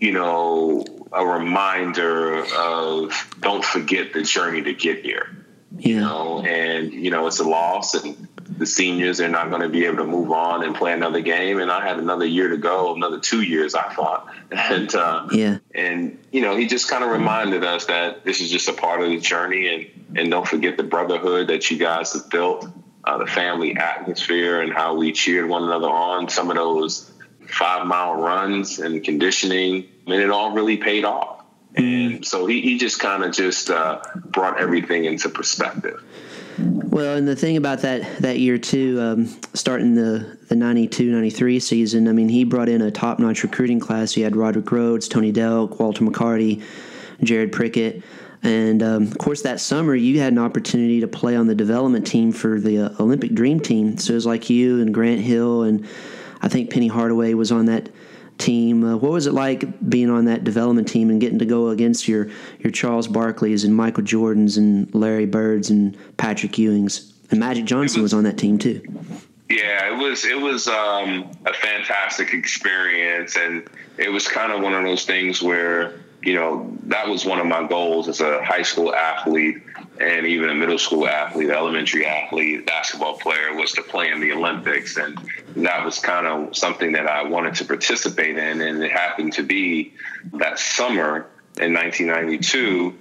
[0.00, 5.38] you know, a reminder of don't forget the journey to get here
[5.76, 6.00] you yeah.
[6.00, 9.84] know, and you know it's a loss, and the seniors are not going to be
[9.84, 11.60] able to move on and play another game.
[11.60, 15.58] And I had another year to go, another two years, I thought, and uh, yeah,
[15.74, 19.02] and you know he just kind of reminded us that this is just a part
[19.02, 22.66] of the journey, and and don't forget the brotherhood that you guys have built.
[23.04, 26.28] uh, the family atmosphere, and how we cheered one another on.
[26.28, 27.10] Some of those
[27.46, 31.44] five mile runs and conditioning, and it all really paid off.
[31.74, 36.02] And so he, he just kind of just uh, brought everything into perspective.
[36.58, 42.08] Well, and the thing about that that year too, um, starting the the 92-93 season,
[42.08, 44.12] I mean, he brought in a top notch recruiting class.
[44.12, 46.64] He had Rodrick Rhodes, Tony Delk, Walter McCarty,
[47.22, 48.02] Jared Prickett.
[48.42, 52.06] And um, of course, that summer you had an opportunity to play on the development
[52.06, 53.98] team for the uh, Olympic Dream Team.
[53.98, 55.86] So it was like you and Grant Hill, and
[56.40, 57.88] I think Penny Hardaway was on that
[58.38, 58.84] team.
[58.84, 62.08] Uh, what was it like being on that development team and getting to go against
[62.08, 62.28] your
[62.60, 68.02] your Charles Barkleys and Michael Jordans and Larry Birds and Patrick Ewings and Magic Johnson
[68.02, 68.80] was, was, on that team too.
[69.48, 74.74] Yeah, it was it was um, a fantastic experience, and it was kind of one
[74.74, 78.62] of those things where you know, that was one of my goals as a high
[78.62, 79.58] school athlete
[80.00, 84.32] and even a middle school athlete, elementary athlete, basketball player was to play in the
[84.32, 84.96] Olympics.
[84.96, 85.18] And
[85.56, 88.60] that was kind of something that I wanted to participate in.
[88.60, 89.94] And it happened to be
[90.34, 91.26] that summer
[91.60, 92.94] in 1992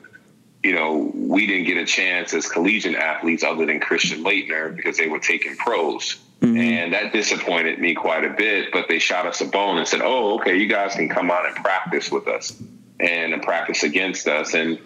[0.64, 4.98] you know, we didn't get a chance as collegiate athletes other than Christian Laettner because
[4.98, 6.18] they were taking pros.
[6.42, 6.58] Mm-hmm.
[6.58, 10.02] And that disappointed me quite a bit, but they shot us a bone and said,
[10.04, 12.62] Oh, okay, you guys can come out and practice with us
[13.00, 14.54] and practice against us.
[14.54, 14.80] And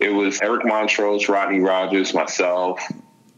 [0.00, 2.80] it was Eric Montross, Rodney Rogers, myself,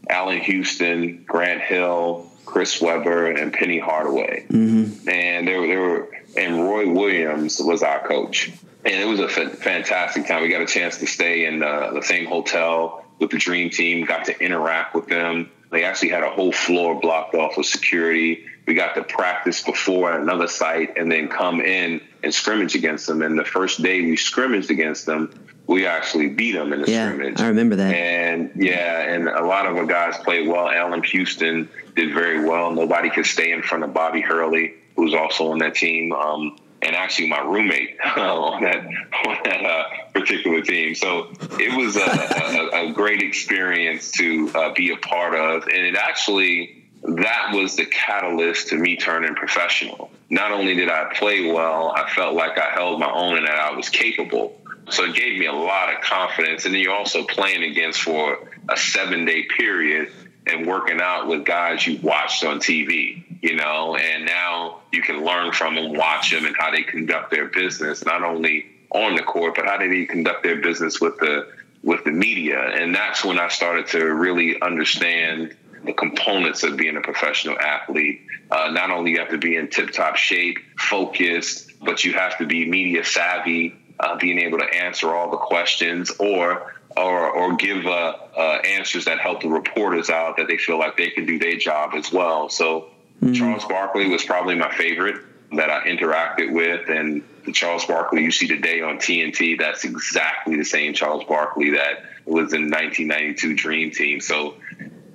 [0.09, 4.45] Allan Houston, Grant Hill, Chris Webber, and Penny Hardaway.
[4.49, 5.09] Mm-hmm.
[5.09, 8.51] And there, there were, and Roy Williams was our coach.
[8.83, 10.43] And it was a f- fantastic time.
[10.43, 14.05] We got a chance to stay in the, the same hotel with the Dream Team,
[14.05, 15.49] got to interact with them.
[15.71, 18.45] They actually had a whole floor blocked off with security.
[18.67, 23.07] We got to practice before at another site and then come in and scrimmage against
[23.07, 23.21] them.
[23.21, 27.11] And the first day we scrimmaged against them, we actually beat them in the yeah,
[27.11, 27.39] scrimmage.
[27.39, 27.93] I remember that.
[27.93, 30.69] And yeah, and a lot of our guys played well.
[30.69, 32.71] Allan Houston did very well.
[32.71, 36.13] Nobody could stay in front of Bobby Hurley, who's also on that team.
[36.13, 40.93] Um, and actually my roommate on that on that uh, particular team.
[40.93, 45.85] So it was a, a, a great experience to uh, be a part of, and
[45.85, 50.09] it actually that was the catalyst to me turning professional.
[50.29, 53.59] Not only did I play well, I felt like I held my own and that
[53.59, 54.59] I was capable.
[54.89, 56.65] So it gave me a lot of confidence.
[56.65, 60.11] And then you're also playing against for a seven day period
[60.47, 65.23] and working out with guys you watched on TV, you know, and now you can
[65.23, 69.23] learn from them, watch them, and how they conduct their business, not only on the
[69.23, 71.47] court, but how do they conduct their business with the
[71.83, 72.59] with the media.
[72.59, 78.21] And that's when I started to really understand the components of being a professional athlete.
[78.49, 82.37] Uh, not only you have to be in tip top shape, focused, but you have
[82.39, 87.55] to be media savvy, uh, being able to answer all the questions or or, or
[87.57, 91.25] give uh, uh answers that help the reporters out that they feel like they can
[91.25, 92.47] do their job as well.
[92.47, 92.89] So
[93.21, 93.33] mm-hmm.
[93.33, 95.21] Charles Barkley was probably my favorite
[95.53, 100.55] that I interacted with, and the Charles Barkley you see today on TNT, that's exactly
[100.55, 104.19] the same Charles Barkley that was in 1992 Dream Team.
[104.19, 104.55] So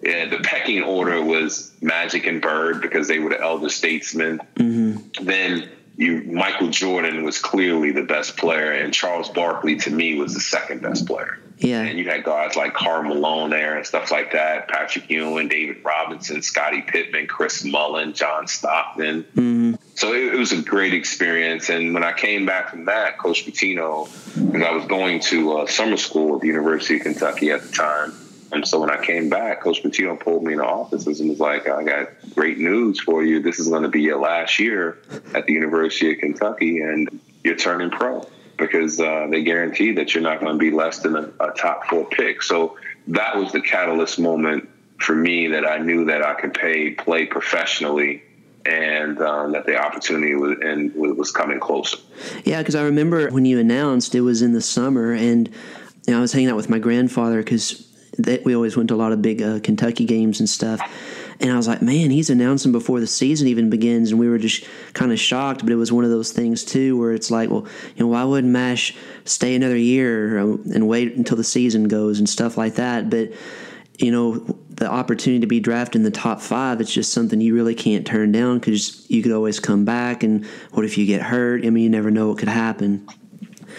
[0.02, 4.40] yeah, the pecking order was Magic and Bird because they were the elder statesmen.
[4.56, 5.24] Mm-hmm.
[5.24, 10.34] Then you, Michael Jordan was clearly the best player, and Charles Barkley to me was
[10.34, 11.38] the second best player.
[11.58, 14.68] Yeah, and you had guys like Karl Malone there and stuff like that.
[14.68, 19.24] Patrick Ewing, David Robinson, Scottie Pippen, Chris Mullin, John Stockton.
[19.24, 19.74] Mm-hmm.
[19.94, 21.68] So it, it, was a great experience.
[21.68, 25.66] And when I came back from that, Coach Pitino, because I was going to uh,
[25.66, 28.14] summer school at the University of Kentucky at the time
[28.52, 31.38] and so when I came back, Coach Pitino pulled me in the offices and was
[31.38, 33.40] like, I got great news for you.
[33.40, 34.98] This is going to be your last year
[35.34, 40.22] at the University of Kentucky, and you're turning pro because uh, they guarantee that you're
[40.22, 42.42] not going to be less than a, a, top four pick.
[42.42, 42.76] So
[43.08, 47.24] that was the catalyst moment for me that I knew that I could pay, play
[47.24, 48.22] professionally
[48.66, 51.96] and um, that the opportunity was, and was coming closer.
[52.44, 55.48] Yeah, because I remember when you announced it was in the summer, and
[56.06, 57.89] you know, I was hanging out with my grandfather because
[58.24, 60.80] that we always went to a lot of big uh, Kentucky games and stuff.
[61.40, 64.10] And I was like, man, he's announcing before the season even begins.
[64.10, 65.62] And we were just kind of shocked.
[65.62, 68.24] But it was one of those things, too, where it's like, well, you know, why
[68.24, 72.74] wouldn't MASH stay another year uh, and wait until the season goes and stuff like
[72.74, 73.08] that?
[73.08, 73.32] But,
[73.98, 74.34] you know,
[74.68, 78.06] the opportunity to be drafted in the top five, it's just something you really can't
[78.06, 80.22] turn down because you could always come back.
[80.22, 81.64] And what if you get hurt?
[81.64, 83.06] I mean, you never know what could happen.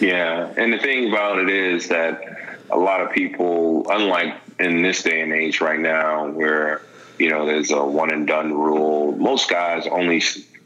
[0.00, 0.52] Yeah.
[0.56, 2.31] And the thing about it is that
[2.72, 6.82] a lot of people, unlike in this day and age right now, where
[7.18, 9.12] you know there's a one and done rule.
[9.12, 10.22] Most guys only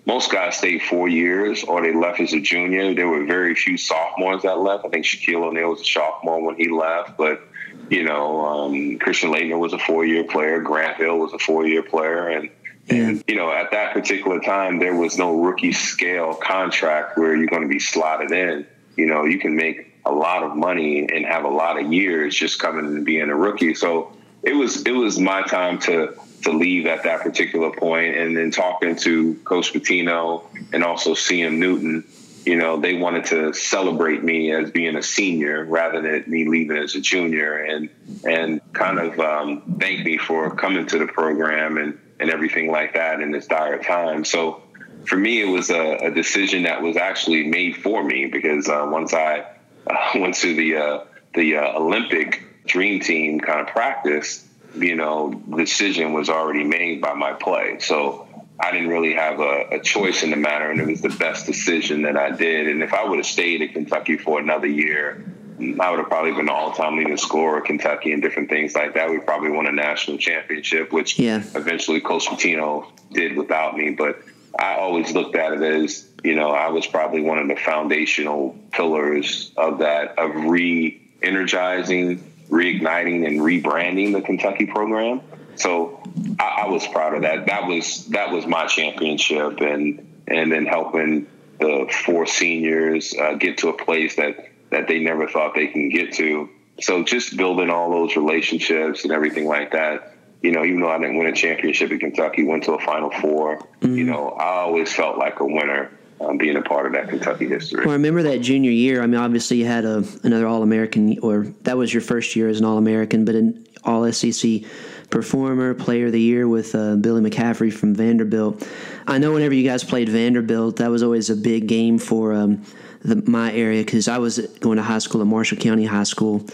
[0.07, 2.95] most guys stayed four years, or they left as a junior.
[2.95, 4.85] There were very few sophomores that left.
[4.87, 7.43] I think Shaquille O'Neal was a sophomore when he left, but
[7.89, 10.61] You know, um, Christian Laettner was a four year player.
[10.61, 12.51] Grant Hill was a four year player, and
[12.89, 17.47] and you know, at that particular time, there was no rookie scale contract where you're
[17.47, 18.67] going to be slotted in.
[18.97, 22.35] You know, you can make a lot of money and have a lot of years
[22.35, 23.75] just coming and being a rookie.
[23.75, 28.17] So it was it was my time to to leave at that particular point.
[28.17, 31.59] and then talking to Coach Pitino and also C.M.
[31.59, 32.05] Newton
[32.47, 36.77] you know, they wanted to celebrate me as being a senior rather than me leaving
[36.77, 37.91] as a junior and
[38.25, 42.95] and kind of um, thank me for coming to the program and, and everything like
[42.95, 44.25] that in this dire time.
[44.25, 44.63] So
[45.07, 48.87] for me, it was a, a decision that was actually made for me because uh,
[48.89, 49.45] once I
[49.87, 55.43] uh, went to the uh, the uh, Olympic Dream Team kind of practice, you know,
[55.49, 57.79] the decision was already made by my play.
[57.81, 58.27] So
[58.59, 61.47] I didn't really have a, a, choice in the matter, and it was the best
[61.47, 62.69] decision that I did.
[62.69, 65.25] And if I would have stayed at Kentucky for another year,
[65.59, 69.11] I would have probably been all-time leading scorer at Kentucky and different things like that.
[69.11, 71.43] We probably won a national championship, which yeah.
[71.55, 73.91] eventually Coach Pitino did without me.
[73.91, 74.21] But
[74.59, 78.57] I always looked at it as, you know, I was probably one of the foundational
[78.73, 85.21] pillars of that, of re-energizing, reigniting, and rebranding the Kentucky program.
[85.57, 86.03] So
[86.39, 87.47] I, I, was proud of that.
[87.47, 91.27] That was that was my championship, and and then helping
[91.59, 95.89] the four seniors uh, get to a place that that they never thought they can
[95.89, 96.51] get to.
[96.81, 100.16] So just building all those relationships and everything like that.
[100.43, 103.11] You know, even though I didn't win a championship in Kentucky, went to a Final
[103.11, 103.95] 4 mm-hmm.
[103.95, 105.91] You know, I always felt like a winner.
[106.19, 107.81] Um, being a part of that Kentucky history.
[107.81, 109.03] Well, I remember that junior year.
[109.03, 112.49] I mean, obviously you had a, another All American, or that was your first year
[112.49, 114.63] as an All American, but an All SEC
[115.11, 118.67] performer, player of the year with uh, Billy McCaffrey from Vanderbilt.
[119.07, 122.63] I know whenever you guys played Vanderbilt, that was always a big game for um,
[123.07, 126.45] the, my area because I was going to high school at Marshall County High School,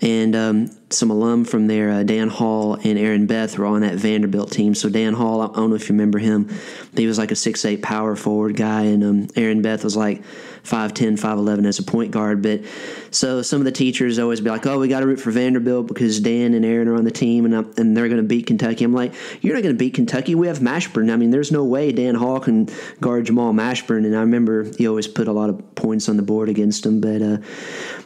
[0.00, 3.94] and um, some alum from there, uh, Dan Hall and Aaron Beth, were on that
[3.94, 4.74] Vanderbilt team.
[4.74, 6.50] So Dan Hall, I don't know if you remember him,
[6.96, 10.22] he was like a six eight power forward guy, and um, Aaron Beth was like
[10.64, 12.42] 5'10", 5'11", as a point guard.
[12.42, 12.62] But
[13.10, 15.86] so some of the teachers always be like, "Oh, we got to root for Vanderbilt
[15.86, 18.46] because Dan and Aaron are on the team, and I'm, and they're going to beat
[18.46, 20.34] Kentucky." I'm like, "You're not going to beat Kentucky.
[20.34, 21.12] We have Mashburn.
[21.12, 22.68] I mean, there's no way Dan Hall can
[23.00, 26.22] guard Jamal Mashburn." And I remember he always put a lot of points on the
[26.22, 27.22] board against him, but.
[27.22, 27.38] Uh,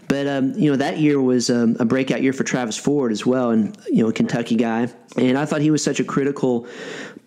[0.09, 3.25] but um, you know that year was um, a breakout year for Travis Ford as
[3.25, 4.89] well, and you know a Kentucky guy.
[5.17, 6.67] And I thought he was such a critical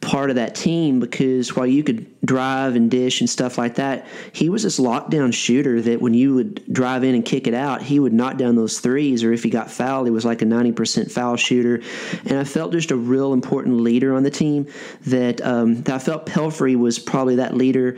[0.02, 4.06] part of that team because while you could drive and dish and stuff like that,
[4.32, 7.82] he was this lockdown shooter that when you would drive in and kick it out,
[7.82, 10.46] he would knock down those threes, or if he got fouled, he was like a
[10.46, 11.82] 90% foul shooter.
[12.26, 14.68] And I felt just a real important leader on the team
[15.06, 17.98] that, um, that I felt Pelphrey was probably that leader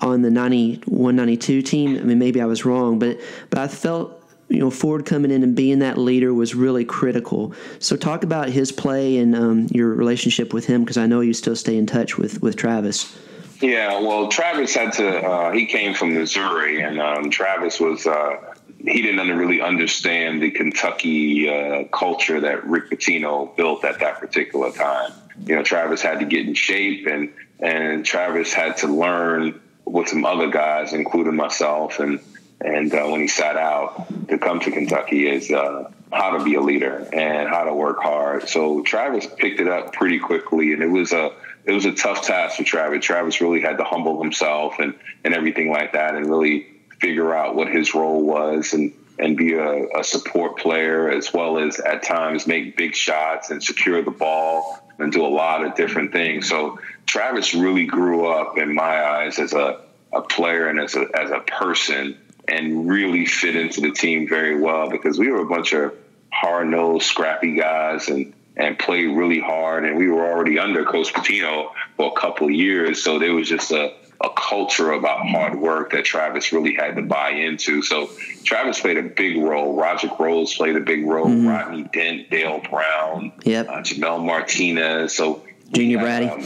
[0.00, 1.98] on the 91 92 team.
[1.98, 4.19] I mean, maybe I was wrong, but, but I felt
[4.50, 7.54] you know Ford coming in and being that leader was really critical.
[7.78, 11.32] So talk about his play and um, your relationship with him because I know you
[11.32, 13.16] still stay in touch with with Travis.
[13.60, 15.18] Yeah, well, Travis had to.
[15.18, 18.06] Uh, he came from Missouri, and um, Travis was.
[18.06, 24.18] Uh, he didn't really understand the Kentucky uh, culture that Rick Pitino built at that
[24.18, 25.12] particular time.
[25.44, 30.08] You know, Travis had to get in shape, and and Travis had to learn with
[30.08, 32.20] some other guys, including myself, and
[32.60, 36.54] and uh, when he sat out to come to Kentucky is uh, how to be
[36.54, 38.48] a leader and how to work hard.
[38.48, 41.32] So Travis picked it up pretty quickly, and it was a
[41.64, 43.04] it was a tough task for Travis.
[43.04, 44.94] Travis really had to humble himself and
[45.24, 46.66] and everything like that, and really
[47.00, 51.58] figure out what his role was and and be a, a support player as well
[51.58, 55.74] as at times make big shots and secure the ball and do a lot of
[55.74, 56.48] different things.
[56.48, 59.80] So Travis really grew up in my eyes as a,
[60.12, 62.18] a player and as a as a person
[62.50, 65.94] and really fit into the team very well because we were a bunch of
[66.32, 69.84] hard nosed, scrappy guys and and played really hard.
[69.84, 73.48] And we were already under Coach Pitino for a couple of years, so there was
[73.48, 77.80] just a a culture about hard work that Travis really had to buy into.
[77.82, 78.10] So
[78.44, 79.74] Travis played a big role.
[79.74, 81.26] Roger Rose played a big role.
[81.26, 81.48] Mm-hmm.
[81.48, 83.68] Rodney Dent, Dale Brown, yep.
[83.68, 85.14] uh, Gimel Martinez.
[85.14, 85.42] So
[85.72, 86.42] Junior Braddy, um,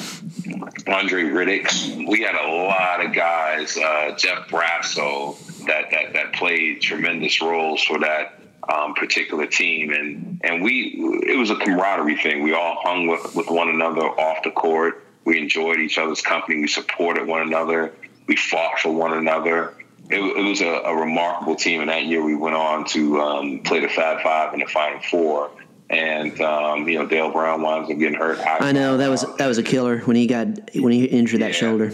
[0.86, 2.08] Andre Riddick.
[2.08, 3.76] We had a lot of guys.
[3.76, 10.40] Uh, Jeff Brassow that that that played tremendous roles for that um, particular team, and
[10.44, 12.42] and we it was a camaraderie thing.
[12.42, 15.02] We all hung with with one another off the court.
[15.24, 16.60] We enjoyed each other's company.
[16.60, 17.94] We supported one another.
[18.26, 19.74] We fought for one another.
[20.10, 23.60] It, it was a, a, remarkable team, and that year we went on to um,
[23.60, 25.50] play the Fab Five in the Final Four.
[25.90, 28.38] And um, you know, Dale Brown winds up getting hurt.
[28.38, 31.40] I, I know that was that was a killer when he got when he injured
[31.40, 31.48] yeah.
[31.48, 31.92] that shoulder.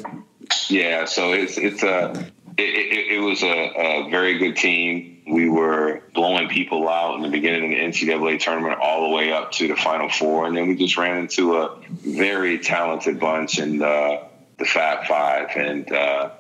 [0.68, 5.22] Yeah, so it's it's a it, it, it was a, a, very good team.
[5.26, 9.32] We were blowing people out in the beginning of the NCAA tournament all the way
[9.32, 13.58] up to the Final Four, and then we just ran into a very talented bunch
[13.58, 14.24] in uh,
[14.58, 16.30] the Fab Five, and uh,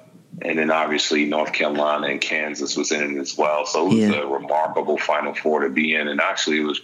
[0.42, 3.66] and then obviously North Carolina and Kansas was in it as well.
[3.66, 4.22] So it was yeah.
[4.22, 6.80] a remarkable Final Four to be in, and actually it was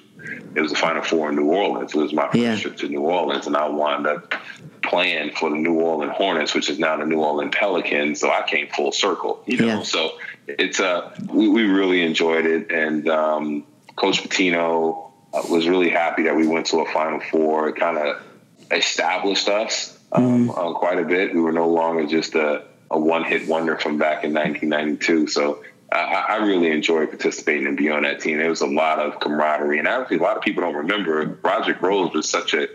[0.54, 1.94] it was the Final Four in New Orleans.
[1.94, 2.56] It was my first yeah.
[2.56, 4.34] trip to New Orleans, and I wound up
[4.82, 8.20] playing for the New Orleans Hornets, which is now the New Orleans Pelicans.
[8.20, 9.66] So I came full circle, you know.
[9.66, 9.82] Yeah.
[9.82, 10.12] So
[10.46, 16.24] it's uh we, we really enjoyed it, and um, Coach Pitino uh, was really happy
[16.24, 17.68] that we went to a Final Four.
[17.68, 18.22] It kind of
[18.70, 20.50] established us um, mm.
[20.50, 21.34] uh, quite a bit.
[21.34, 25.28] We were no longer just a, a one hit wonder from back in 1992.
[25.28, 28.38] So I, I, really enjoyed participating and being on that team.
[28.38, 31.78] There was a lot of camaraderie, and actually, a lot of people don't remember Roger
[31.80, 32.68] Rose was such a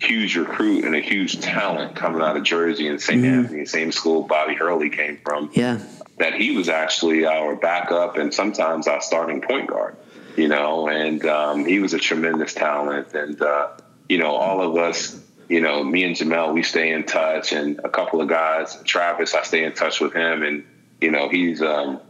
[0.00, 3.40] huge recruit and a huge talent coming out of Jersey and saint mm-hmm.
[3.40, 5.50] Anthony, same school Bobby Hurley came from.
[5.52, 5.80] Yeah,
[6.18, 9.96] that he was actually our backup and sometimes our starting point guard.
[10.36, 13.68] You know, and um, he was a tremendous talent, and uh,
[14.08, 17.80] you know, all of us you know, me and Gimel, we stay in touch, and
[17.84, 20.64] a couple of guys, Travis, I stay in touch with him, and
[21.00, 22.00] you know, he's um,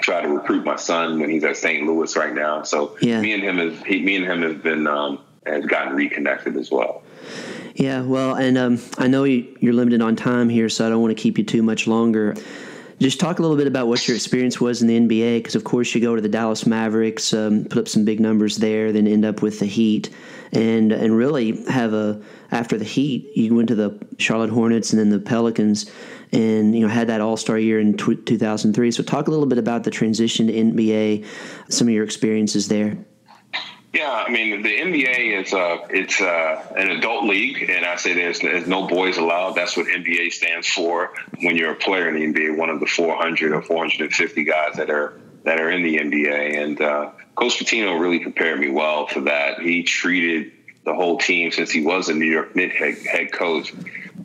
[0.00, 1.86] try to recruit my son when he's at St.
[1.86, 2.62] Louis right now.
[2.62, 3.20] So yeah.
[3.20, 6.70] me and him have he, me and him have been um, has gotten reconnected as
[6.70, 7.02] well.
[7.74, 11.16] Yeah, well, and um, I know you're limited on time here, so I don't want
[11.16, 12.36] to keep you too much longer.
[13.00, 15.64] Just talk a little bit about what your experience was in the NBA, because of
[15.64, 19.08] course you go to the Dallas Mavericks, um, put up some big numbers there, then
[19.08, 20.10] end up with the Heat,
[20.52, 22.22] and and really have a
[22.52, 25.90] after the Heat, you went to the Charlotte Hornets and then the Pelicans
[26.34, 28.90] and you know had that All Star year in t- 2003.
[28.90, 31.24] So talk a little bit about the transition to NBA,
[31.68, 32.98] some of your experiences there.
[33.92, 38.12] Yeah, I mean the NBA is uh, it's uh, an adult league, and I say
[38.12, 39.52] there's, there's, no boys allowed.
[39.52, 41.14] That's what NBA stands for.
[41.40, 44.90] When you're a player in the NBA, one of the 400 or 450 guys that
[44.90, 49.20] are that are in the NBA, and uh, Coach Pitino really prepared me well for
[49.22, 49.60] that.
[49.60, 50.50] He treated
[50.84, 53.72] the whole team since he was a New York Knicks head, head coach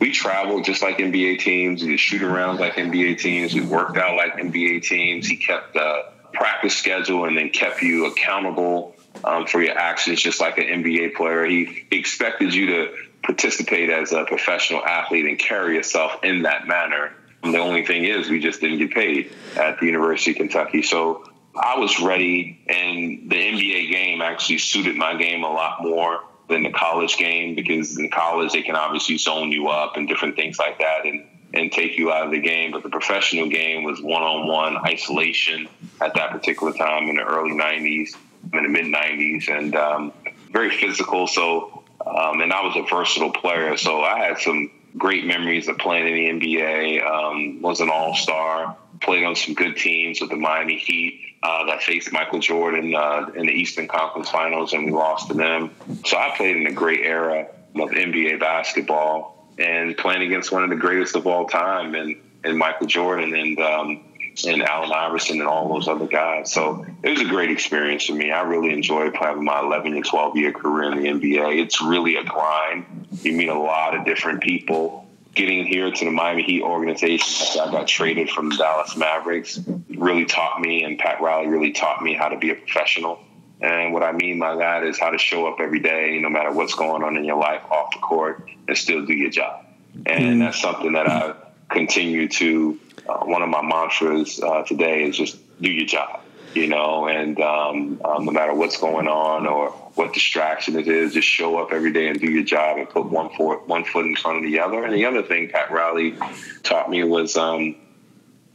[0.00, 1.84] we traveled just like NBA teams.
[1.84, 3.54] We shoot around like NBA teams.
[3.54, 5.26] We worked out like NBA teams.
[5.26, 10.40] He kept the practice schedule and then kept you accountable um, for your actions, just
[10.40, 11.44] like an NBA player.
[11.44, 17.12] He expected you to participate as a professional athlete and carry yourself in that manner.
[17.42, 20.82] And the only thing is, we just didn't get paid at the University of Kentucky.
[20.82, 26.20] So I was ready, and the NBA game actually suited my game a lot more
[26.50, 30.36] than the college game because in college they can obviously zone you up and different
[30.36, 32.72] things like that and and take you out of the game.
[32.72, 35.68] But the professional game was one on one isolation
[36.00, 38.16] at that particular time in the early '90s,
[38.52, 40.12] in the mid '90s, and um,
[40.52, 41.26] very physical.
[41.26, 45.78] So, um, and I was a versatile player, so I had some great memories of
[45.78, 47.04] playing in the NBA.
[47.04, 51.66] Um, was an All Star, played on some good teams with the Miami Heat uh,
[51.66, 55.70] that faced Michael Jordan uh, in the Eastern Conference Finals, and we lost to them.
[56.04, 60.70] So I played in a great era of NBA basketball and playing against one of
[60.70, 64.04] the greatest of all time, and, and Michael Jordan and um,
[64.46, 66.52] and Allen Iverson and all those other guys.
[66.52, 68.30] So it was a great experience for me.
[68.30, 71.60] I really enjoyed having my 11 and 12 year career in the NBA.
[71.60, 73.08] It's really a grind.
[73.22, 75.09] You meet a lot of different people
[75.40, 80.26] getting here to the Miami Heat organization I got traded from the Dallas Mavericks really
[80.26, 83.18] taught me, and Pat Riley really taught me how to be a professional.
[83.62, 86.52] And what I mean by that is how to show up every day, no matter
[86.52, 89.64] what's going on in your life off the court, and still do your job.
[90.04, 90.38] And mm-hmm.
[90.40, 91.34] that's something that I
[91.70, 92.78] continue to.
[93.08, 96.20] Uh, one of my mantras uh, today is just do your job,
[96.54, 101.14] you know, and um, um, no matter what's going on or what distraction it is.
[101.14, 104.06] Just show up every day and do your job and put one foot one foot
[104.06, 104.84] in front of the other.
[104.84, 106.16] And the other thing Pat Riley
[106.62, 107.76] taught me was, um,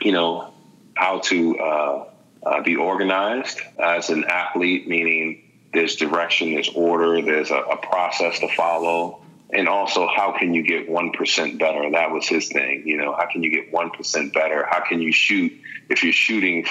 [0.01, 0.53] you know,
[0.95, 2.05] how to uh,
[2.43, 5.43] uh, be organized as an athlete, meaning
[5.73, 9.21] there's direction, there's order, there's a, a process to follow.
[9.51, 11.91] And also, how can you get 1% better?
[11.91, 12.83] That was his thing.
[12.85, 14.65] You know, how can you get 1% better?
[14.67, 15.53] How can you shoot
[15.87, 16.65] if you're shooting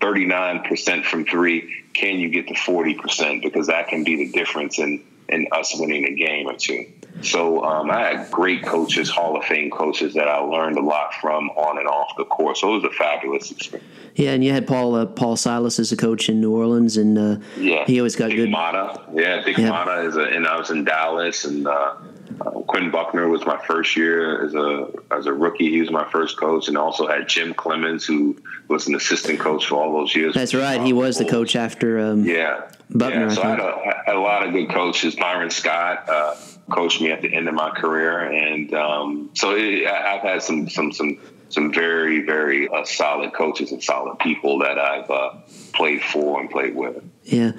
[0.00, 3.42] 39% from three, can you get to 40%?
[3.42, 6.86] Because that can be the difference in, in us winning a game or two.
[7.22, 11.14] So um, I had great coaches, Hall of Fame coaches that I learned a lot
[11.14, 12.58] from on and off the court.
[12.58, 13.88] So it was a fabulous experience.
[14.14, 17.18] Yeah, and you had Paul uh, Paul Silas as a coach in New Orleans, and
[17.18, 18.48] uh, yeah, he always got Dick good.
[18.48, 19.70] Motta, yeah, Dick yeah.
[19.70, 21.94] Motta is a, and I was in Dallas, and uh,
[22.40, 25.70] uh, Quinn Buckner was my first year as a as a rookie.
[25.70, 28.36] He was my first coach, and also had Jim Cleamons, who
[28.68, 30.34] was an assistant coach for all those years.
[30.34, 30.80] That's right.
[30.80, 31.98] He was the coach after.
[31.98, 33.28] Um, yeah, Buckner.
[33.28, 35.16] Yeah, so I, I, had a, I, had a, lot of good coaches.
[35.16, 36.36] Byron Scott uh,
[36.70, 40.68] coached me at the end of my career, and um, so it, I've had some
[40.68, 41.18] some some
[41.50, 45.34] some very, very uh, solid coaches and solid people that I've uh,
[45.72, 47.02] played for and played with.
[47.24, 47.52] Yeah.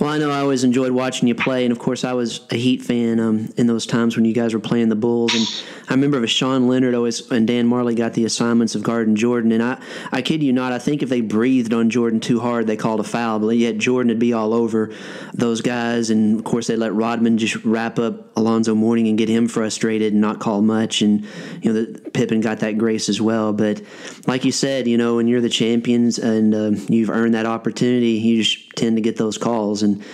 [0.00, 2.56] Well, I know I always enjoyed watching you play, and of course, I was a
[2.56, 5.34] Heat fan um, in those times when you guys were playing the Bulls.
[5.34, 5.46] And
[5.88, 9.52] I remember if Voshon Lenard always and Dan Majerle got the assignments of guarding Jordan,
[9.52, 12.66] and I, I kid you not, I think if they breathed on Jordan too hard,
[12.66, 13.38] they called a foul.
[13.38, 14.92] But yet Jordan would be all over
[15.34, 19.28] those guys, and of course, they let Rodman just wrap up Alonzo Mourning and get
[19.28, 21.02] him frustrated and not call much.
[21.02, 21.26] And
[21.62, 23.52] you know, the, Pippen got that grace as well.
[23.52, 23.82] But
[24.26, 28.12] like you said, you know, when you're the champions and uh, you've earned that opportunity,
[28.12, 29.82] you just tend to get those calls.
[29.82, 30.04] And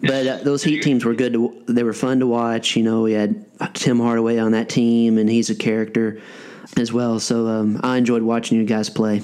[0.00, 1.34] but uh, those Heat teams were good.
[1.34, 2.76] To, they were fun to watch.
[2.76, 3.44] You know, we had
[3.74, 6.20] Tim Hardaway on that team, and he's a character
[6.76, 7.20] as well.
[7.20, 9.22] So um, I enjoyed watching you guys play.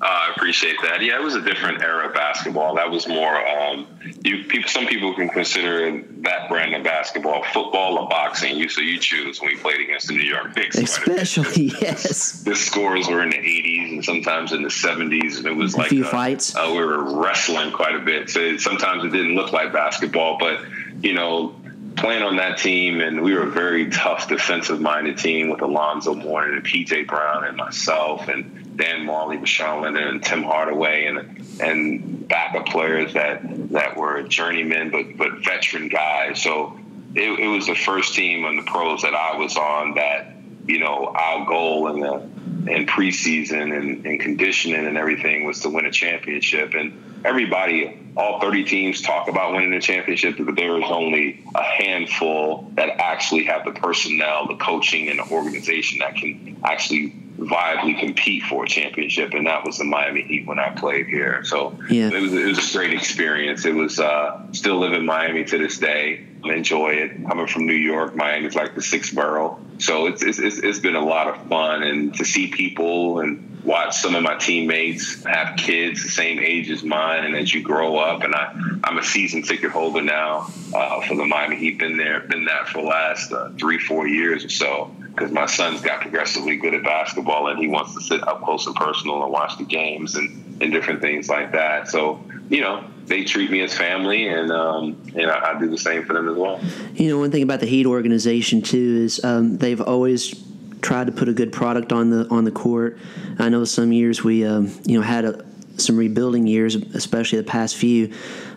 [0.00, 1.02] Uh, I appreciate that.
[1.02, 2.76] Yeah, it was a different era of basketball.
[2.76, 3.34] That was more.
[3.34, 3.88] Um,
[4.22, 5.90] you people, some people can consider
[6.22, 8.56] that brand of basketball football or boxing.
[8.56, 10.78] You so you choose when we played against the New York Knicks.
[10.78, 12.42] Especially yes.
[12.42, 15.86] The scores were in the 80s and sometimes in the 70s, and it was like
[15.86, 16.54] a few uh, fights.
[16.54, 18.30] Uh, we were wrestling quite a bit.
[18.30, 20.60] So sometimes it didn't look like basketball, but
[21.02, 21.56] you know
[21.96, 26.14] playing on that team, and we were a very tough defensive minded team with Alonzo
[26.14, 31.60] Mourning and PJ Brown and myself and Dan Majerle, Voshon Lenard, and Tim Hardaway, and
[31.60, 36.42] and backup players that that were journeymen but but veteran guys.
[36.42, 36.78] So
[37.14, 40.32] it, it was the first team on the pros that I was on that
[40.66, 45.70] you know our goal in the in preseason and, and conditioning and everything was to
[45.70, 46.92] win a championship and
[47.24, 52.70] everybody, all 30 teams talk about winning a championship, but there is only a handful
[52.74, 58.42] that actually have the personnel, the coaching, and the organization that can actually viably compete
[58.42, 59.32] for a championship.
[59.34, 61.44] And that was the Miami Heat when I played here.
[61.44, 62.10] So yeah.
[62.12, 63.64] it, was, it was a great experience.
[63.64, 66.26] It was uh, still live in Miami to this day.
[66.44, 67.26] I enjoy it.
[67.26, 69.58] Coming from New York, Miami's like the sixth borough.
[69.78, 73.96] So it's, it's, it's been a lot of fun and to see people and watch
[73.96, 77.96] some of my teammates have kids the same age as mine, and as you grow
[77.96, 81.78] up, and I, I'm a season ticket holder now uh, for the Miami Heat.
[81.78, 84.94] Been there, been that for the last uh, three, four years or so.
[85.18, 88.66] Because my son's got progressively good at basketball, and he wants to sit up close
[88.66, 91.88] and personal and watch the games and, and different things like that.
[91.88, 95.78] So, you know, they treat me as family, and um, and I, I, do the
[95.78, 96.60] same for them as well.
[96.94, 100.44] You know, one thing about the Heat organization too is um, they've always
[100.82, 102.98] tried to put a good product on the on the court.
[103.38, 105.44] I know some years we um, you know had a,
[105.80, 108.12] some rebuilding years, especially the past few.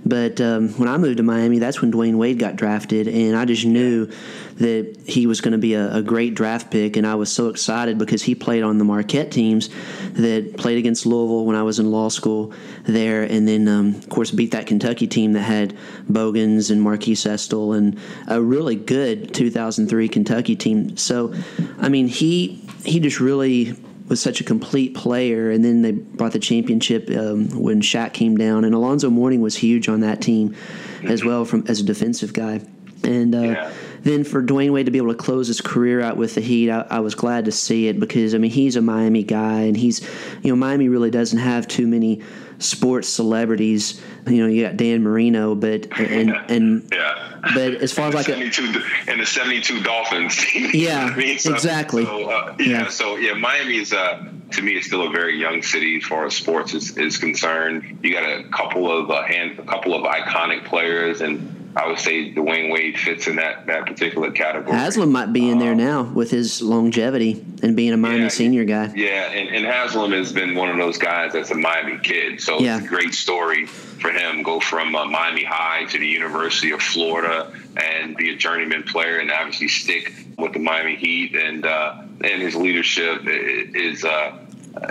[0.06, 3.46] But um, when I moved to Miami, that's when Dwyane Wade got drafted, and I
[3.46, 4.10] just knew
[4.56, 7.50] that he was going to be a, a, great draft pick, and I was so
[7.50, 9.70] excited because he played on the Marquette teams
[10.14, 12.54] that played against Louisville when I was in law school
[12.84, 15.78] there, and then um, of course beat that Kentucky team that had
[16.10, 20.98] Bogans and Marquis Estill and a really good 2003 Kentucky team.
[20.98, 21.34] So,
[21.80, 23.76] I mean, he he just really
[24.12, 25.49] was such a complete player.
[25.49, 29.55] And then they brought the championship um, when Shaq came down, and Alonzo Mourning was
[29.55, 30.55] huge on that team
[31.03, 32.62] as well from as a defensive guy.
[33.03, 33.74] And uh, yeah.
[34.04, 36.72] Then for Dwyane Wade to be able to close his career out with the Heat,
[36.72, 39.78] I, I, was glad to see it because I mean he's a Miami guy, and
[39.78, 40.02] he's
[40.41, 42.22] you know Miami really doesn't have too many
[42.58, 44.02] sports celebrities.
[44.28, 47.28] You know, you got Dan Marino, but and and yeah.
[47.56, 50.45] But as far as like a, and the seventy-two Dolphins.
[50.74, 51.39] yeah, I mean?
[51.39, 52.06] so, exactly.
[52.06, 55.39] So, uh, yeah, yeah, so yeah, Miami is uh, to me it's still a very
[55.39, 57.99] young city as far as sports is, is concerned.
[58.04, 62.00] You got a couple of uh, hand, a couple of iconic players and I would
[62.00, 64.76] say Dwyane Wade fits in that, that particular category.
[64.76, 68.28] Haslem might be in there um, now with his longevity and being a Miami yeah,
[68.28, 68.92] senior guy.
[68.94, 72.42] Yeah, and, and Haslem has been one of those guys that's a Miami kid.
[72.42, 72.78] So yeah.
[72.78, 74.44] it's a great story for him.
[74.44, 79.20] Go from uh, Miami High to the University of Florida and be a journeyman player
[79.20, 81.36] and obviously stick with the Miami Heat.
[81.36, 84.04] And, uh, and his leadership is.
[84.04, 84.38] Uh,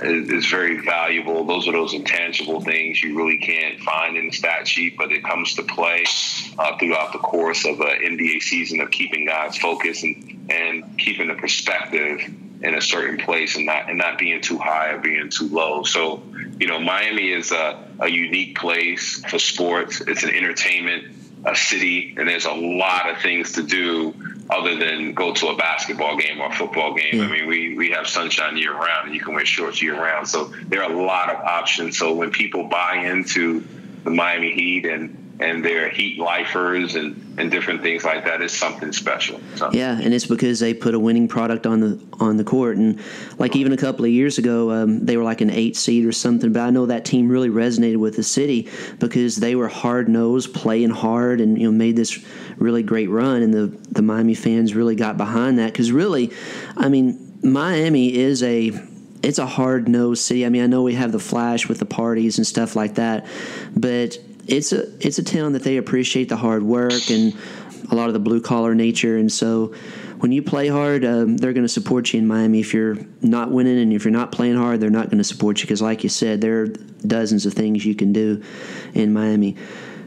[0.03, 1.45] is, very valuable.
[1.45, 5.25] Those are those intangible things you really can't find in the stat sheet, but it
[5.25, 6.05] comes to play
[6.59, 11.29] uh, throughout the course of an NBA season of keeping guys focused and, and keeping
[11.29, 12.21] the perspective
[12.63, 15.83] in a certain place and not and not being too high or being too low.
[15.85, 16.23] So,
[16.59, 20.03] you know, Miami is a, a unique place for sports.
[20.03, 21.07] It's an entertainment
[21.45, 24.15] a city, and there's a lot of things to do
[24.51, 27.21] other than go to a basketball game or a football game.
[27.21, 30.27] I mean, we, we have sunshine year round and you can wear shorts year round.
[30.29, 31.97] So there are a lot of options.
[31.97, 33.65] So when people buy into
[34.03, 38.53] the Miami Heat and and they're heat lifers and, and different things like that is
[38.53, 39.41] something special.
[39.57, 39.71] So.
[39.73, 42.77] Yeah, and it's because they put a winning product on the on the court.
[42.77, 43.01] And
[43.39, 46.13] like even a couple of years ago, um, they were like an eight seed or
[46.13, 46.53] something.
[46.53, 48.69] But I know that team really resonated with the city
[48.99, 52.25] because they were hard nosed, playing hard, and you know made this
[52.59, 53.43] really great run.
[53.43, 56.33] And the the Miami fans really got behind that because really,
[56.77, 58.73] I mean, Miami is a
[59.23, 60.45] it's a hard nosed city.
[60.45, 63.27] I mean, I know we have the flash with the parties and stuff like that,
[63.75, 67.37] but it's a it's a town that they appreciate the hard work and
[67.91, 69.75] a lot of the blue collar nature, and so
[70.21, 72.61] when you play hard, um, they're going to support you in Miami.
[72.61, 75.59] If you're not winning and if you're not playing hard, they're not going to support
[75.61, 78.43] you because, like you said, there are dozens of things you can do
[78.93, 79.57] in Miami.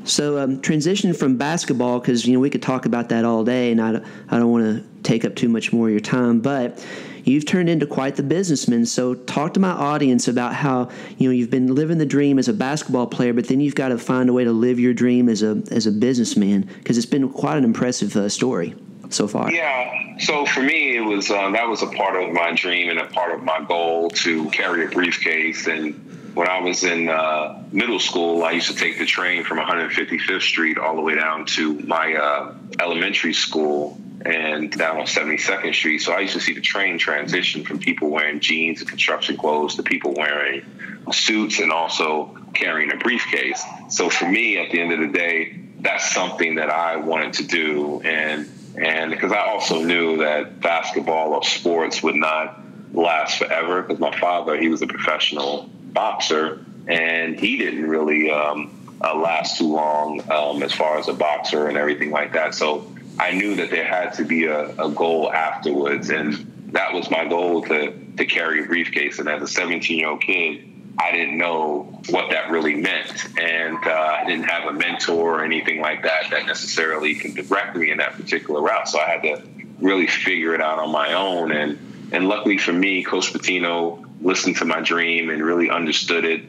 [0.03, 3.71] So um, transition from basketball because you know we could talk about that all day,
[3.71, 6.85] and I, I don't want to take up too much more of your time, but
[7.23, 8.85] you've turned into quite the businessman.
[8.85, 12.47] So talk to my audience about how you know you've been living the dream as
[12.47, 15.29] a basketball player, but then you've got to find a way to live your dream
[15.29, 18.75] as a as a businessman because it's been quite an impressive uh, story
[19.09, 19.51] so far?
[19.51, 20.17] Yeah.
[20.19, 23.05] So for me, it was um, that was a part of my dream and a
[23.07, 25.67] part of my goal to carry a briefcase.
[25.67, 29.59] And when I was in uh, middle school, I used to take the train from
[29.59, 35.73] 155th Street all the way down to my uh, elementary school and down on 72nd
[35.73, 35.99] Street.
[35.99, 39.75] So I used to see the train transition from people wearing jeans and construction clothes
[39.75, 40.65] to people wearing
[41.11, 43.63] suits and also carrying a briefcase.
[43.89, 47.47] So for me, at the end of the day, that's something that I wanted to
[47.47, 48.01] do.
[48.01, 52.59] And and because I also knew that basketball or sports would not
[52.91, 58.97] last forever, because my father, he was a professional boxer, and he didn't really um,
[59.01, 62.55] uh, last too long um, as far as a boxer and everything like that.
[62.55, 66.33] So I knew that there had to be a, a goal afterwards, and
[66.71, 69.19] that was my goal to to carry a briefcase.
[69.19, 73.25] And as a 17 year old kid, I didn't know what that really meant.
[73.39, 77.75] And uh, I didn't have a mentor or anything like that that necessarily can direct
[77.75, 78.87] me in that particular route.
[78.87, 79.41] So I had to
[79.79, 81.51] really figure it out on my own.
[81.51, 86.41] And, and luckily for me, Coach Pitino listened to my dream and really understood it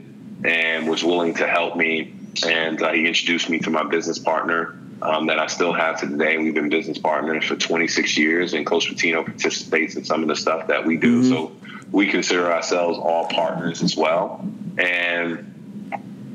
[0.45, 2.15] and was willing to help me.
[2.47, 6.07] And uh, he introduced me to my business partner um, that I still have to
[6.07, 6.39] today.
[6.39, 10.37] We've been business partners for 26 years, and Coach Pitino participates in some of the
[10.37, 11.21] stuff that we do.
[11.21, 11.31] Mm-hmm.
[11.31, 11.53] So
[11.93, 14.49] we consider ourselves all partners as well.
[14.79, 15.54] And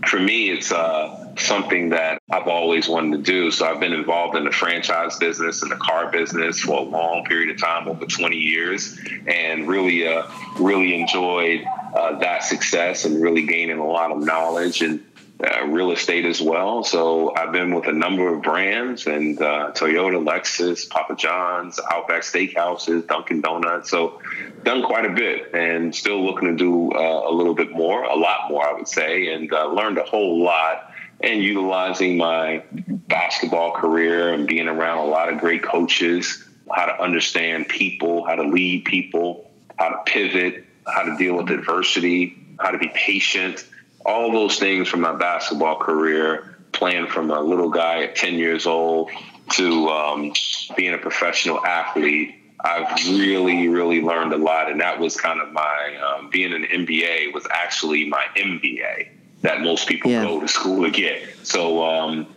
[0.06, 3.52] for me, it's uh, something that I've always wanted to do.
[3.52, 7.26] So I've been involved in the franchise business and the car business for a long
[7.26, 10.28] period of time, over 20 years, and really, uh,
[10.60, 11.64] really enjoyed
[11.96, 15.04] uh, that success and really gaining a lot of knowledge and
[15.42, 16.84] uh, real estate as well.
[16.84, 22.24] So I've been with a number of brands and uh, Toyota, Lexus, Papa John's, Outback
[22.24, 23.90] Steakhouses, Dunkin' Donuts.
[23.90, 24.22] So
[24.64, 28.16] done quite a bit and still looking to do uh, a little bit more, a
[28.16, 30.92] lot more, I would say, and uh, learned a whole lot.
[31.22, 37.02] And utilizing my basketball career and being around a lot of great coaches, how to
[37.02, 42.72] understand people, how to lead people, how to pivot, how to deal with adversity, how
[42.72, 43.66] to be patient
[44.06, 48.66] all those things from my basketball career, playing from a little guy at 10 years
[48.66, 49.10] old
[49.54, 50.34] to um,
[50.76, 54.70] being a professional athlete, I've really, really learned a lot.
[54.72, 59.10] And that was kind of my, um, being an MBA was actually my MBA
[59.42, 60.24] that most people yeah.
[60.24, 61.24] go to school to get.
[61.44, 62.28] So, um,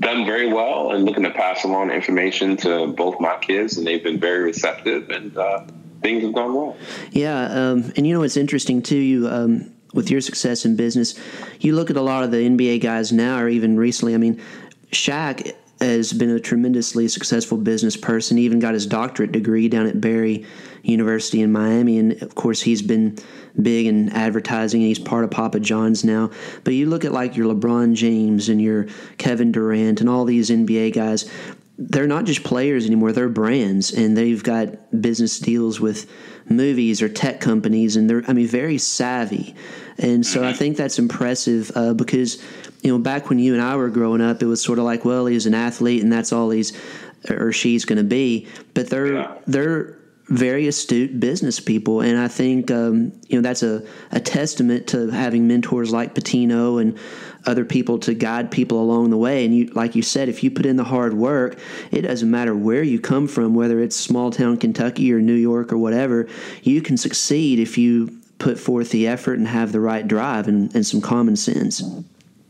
[0.00, 4.02] done very well and looking to pass along information to both my kids, and they've
[4.02, 5.64] been very receptive and uh,
[6.02, 6.76] things have gone well.
[7.12, 7.44] Yeah.
[7.44, 11.18] Um, and you know, what's interesting too, you, um, with your success in business,
[11.60, 14.14] you look at a lot of the NBA guys now, or even recently.
[14.14, 14.40] I mean,
[14.92, 18.36] Shaq has been a tremendously successful business person.
[18.36, 20.44] He even got his doctorate degree down at Barry
[20.82, 23.16] University in Miami, and of course, he's been
[23.60, 24.82] big in advertising.
[24.82, 26.30] And he's part of Papa John's now.
[26.64, 28.86] But you look at like your LeBron James and your
[29.18, 31.30] Kevin Durant and all these NBA guys.
[31.82, 36.10] They're not just players anymore; they're brands, and they've got business deals with
[36.48, 39.54] movies or tech companies, and they're I mean very savvy,
[39.98, 42.42] and so I think that's impressive uh, because
[42.82, 45.04] you know back when you and I were growing up, it was sort of like
[45.04, 46.78] well he's an athlete and that's all he's
[47.28, 49.34] or she's going to be, but they're yeah.
[49.46, 49.99] they're
[50.30, 55.10] very astute business people, and I think um, you know that's a, a testament to
[55.10, 56.96] having mentors like Pitino and
[57.46, 59.44] other people to guide people along the way.
[59.44, 61.58] And you, like you said, if you put in the hard work,
[61.90, 65.72] it doesn't matter where you come from, whether it's small town Kentucky or New York
[65.72, 66.28] or whatever,
[66.62, 70.74] you can succeed if you put forth the effort and have the right drive and,
[70.74, 71.82] and some common sense.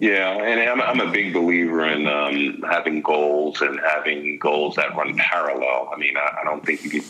[0.01, 4.97] Yeah, and I'm, I'm a big believer in um, having goals and having goals that
[4.97, 5.91] run parallel.
[5.95, 7.05] I mean, I, I don't think you could,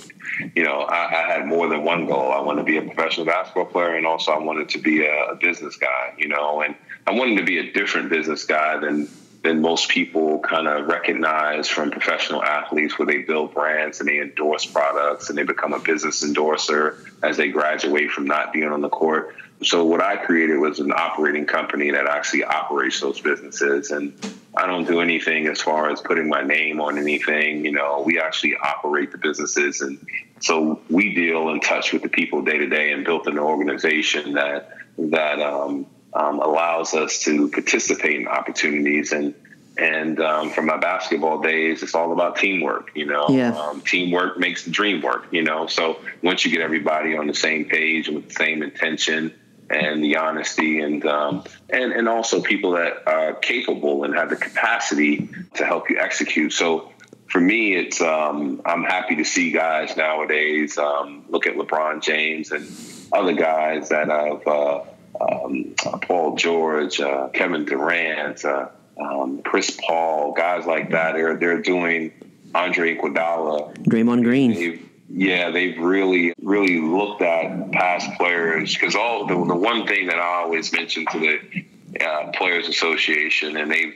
[0.57, 2.32] you know, I, I, had more than one goal.
[2.32, 5.26] I wanted to be a professional basketball player, and also I wanted to be a,
[5.26, 6.74] a business guy, you know, and
[7.07, 9.09] I wanted to be a different business guy than
[9.43, 14.20] than most people kind of recognize from professional athletes where they build brands and they
[14.20, 18.82] endorse products and they become a business endorser as they graduate from not being on
[18.82, 19.34] the court.
[19.63, 24.15] So what I created was an operating company that actually operates those businesses and
[24.57, 27.65] I don't do anything as far as putting my name on anything.
[27.65, 30.05] You know, we actually operate the businesses, and
[30.41, 34.33] so we deal in touch with the people day to day, and built an organization
[34.35, 39.35] that that um, um, allows us to participate in opportunities and.
[39.79, 42.91] And um, from my basketball days, it's all about teamwork.
[42.95, 43.57] You know, yeah.
[43.57, 45.29] Um, teamwork makes the dream work.
[45.31, 49.33] You know, so once you get everybody on the same page with the same intention,
[49.71, 54.37] and the honesty and um, and and also people that are capable and have the
[54.37, 56.53] capacity to help you execute.
[56.53, 56.91] So
[57.29, 62.51] for me, it's um, I'm happy to see guys nowadays um, look at LeBron James
[62.51, 62.68] and
[63.12, 64.83] other guys that have uh,
[65.21, 68.68] um, Paul George, uh, Kevin Durant, uh,
[69.01, 71.12] um, Chris Paul, guys like that.
[71.14, 72.12] They're they're doing
[72.55, 79.35] Andre Iguodala, Draymond Green yeah, they've really, really looked at past players because all the,
[79.35, 83.95] the one thing that I always mention to the uh, Players Association, and they,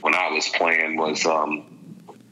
[0.00, 1.66] when I was playing, was, um,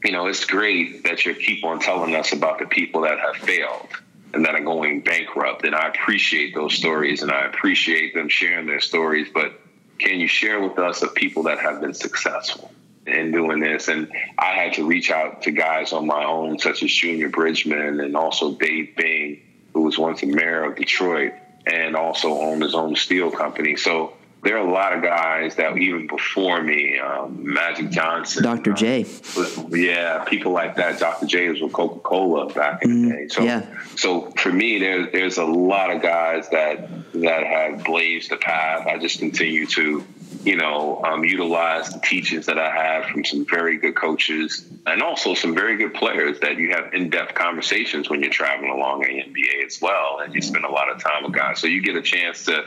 [0.03, 3.35] you know, it's great that you keep on telling us about the people that have
[3.35, 3.89] failed
[4.33, 8.65] and that are going bankrupt, and I appreciate those stories, and I appreciate them sharing
[8.65, 9.27] their stories.
[9.33, 9.59] But
[9.99, 12.71] can you share with us of people that have been successful?
[13.05, 13.87] In doing this.
[13.87, 17.99] And I had to reach out to guys on my own, such as Junior Bridgeman
[17.99, 19.41] and also Dave Bing,
[19.73, 21.33] who was once the mayor of Detroit
[21.65, 23.75] and also owned his own steel company.
[23.75, 24.13] So
[24.43, 28.73] there are a lot of guys that even before me, um, Magic Johnson, Dr.
[28.73, 29.05] J,
[29.37, 30.99] uh, yeah, people like that.
[30.99, 31.25] Dr.
[31.25, 33.17] J was with Coca Cola back in mm, the mm-hmm.
[33.17, 33.27] day.
[33.29, 33.65] So, yeah.
[33.95, 38.85] so for me, there's there's a lot of guys that that have blazed the path.
[38.87, 40.03] I just continue to
[40.43, 45.01] you know, um, utilize the teachings that I have from some very good coaches and
[45.01, 49.01] also some very good players that you have in depth conversations when you're traveling along
[49.01, 50.19] the NBA as well.
[50.21, 51.59] And you spend a lot of time with guys.
[51.59, 52.65] So you get a chance to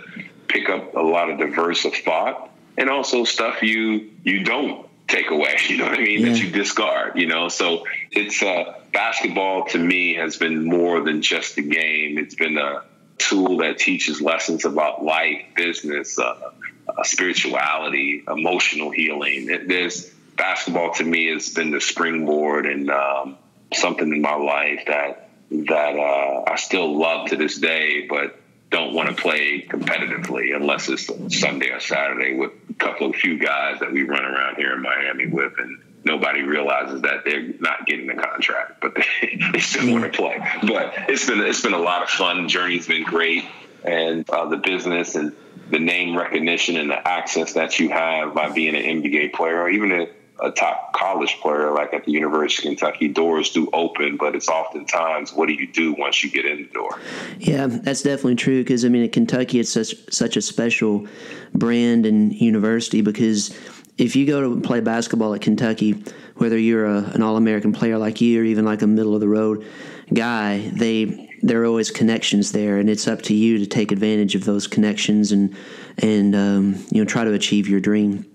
[0.49, 5.31] pick up a lot of diverse of thought and also stuff you you don't take
[5.31, 6.33] away, you know what I mean, yeah.
[6.33, 7.49] that you discard, you know.
[7.49, 12.19] So it's uh, basketball to me has been more than just a game.
[12.19, 12.83] It's been a
[13.19, 16.53] tool that teaches lessons about life, business, uh,
[16.89, 19.47] uh, spirituality, emotional healing.
[19.47, 23.37] This basketball to me has been the springboard and um,
[23.73, 28.39] something in my life that that uh, I still love to this day, but
[28.71, 31.09] don't want to play competitively unless it's
[31.39, 34.83] Sunday or Saturday with a couple of few guys that we run around here in
[34.83, 39.93] Miami with, and nobody realizes that they're not getting the contract, but they, they still
[39.93, 40.39] want to play.
[40.63, 42.49] But it's been it's been a lot of fun.
[42.49, 43.45] Journey's been great,
[43.85, 45.33] and uh, the business and
[45.71, 49.69] the name recognition and the access that you have by being an NBA player or
[49.69, 50.09] even a,
[50.41, 54.49] a, top college player like at the University of Kentucky, doors do open, but it's
[54.49, 56.99] oftentimes what do you do once you get in the door?
[57.39, 61.07] Yeah, that's definitely true because I mean at Kentucky it's such such a special
[61.55, 63.57] brand and university because
[63.99, 66.03] if you go to play basketball at Kentucky,
[66.37, 69.21] whether you're a, an All American player like you or even like a middle of
[69.21, 69.65] the road
[70.13, 74.35] guy, they there are always connections there, and it's up to you to take advantage
[74.35, 75.55] of those connections and
[75.99, 78.27] and um, you know try to achieve your dream.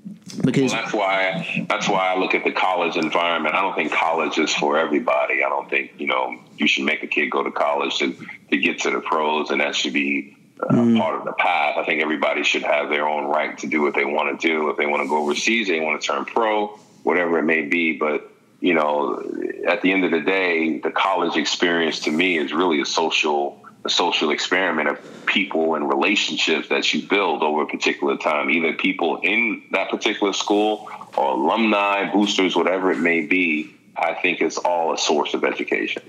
[0.44, 3.54] Because well, that's why that's why I look at the college environment.
[3.56, 5.44] I don't think college is for everybody.
[5.44, 8.16] I don't think you know you should make a kid go to college to
[8.50, 10.98] to get to the pros, and that should be uh, mm.
[10.98, 11.78] part of the path.
[11.78, 14.70] I think everybody should have their own right to do what they want to do.
[14.70, 16.68] If they want to go overseas, they want to turn pro,
[17.04, 17.98] whatever it may be.
[17.98, 18.32] But
[18.62, 19.22] you know,
[19.68, 23.62] at the end of the day, the college experience to me is really a social
[23.84, 28.74] a social experiment of people and relationships that you build over a particular time, either
[28.74, 33.74] people in that particular school or alumni, boosters, whatever it may be.
[33.96, 36.04] I think it's all a source of education.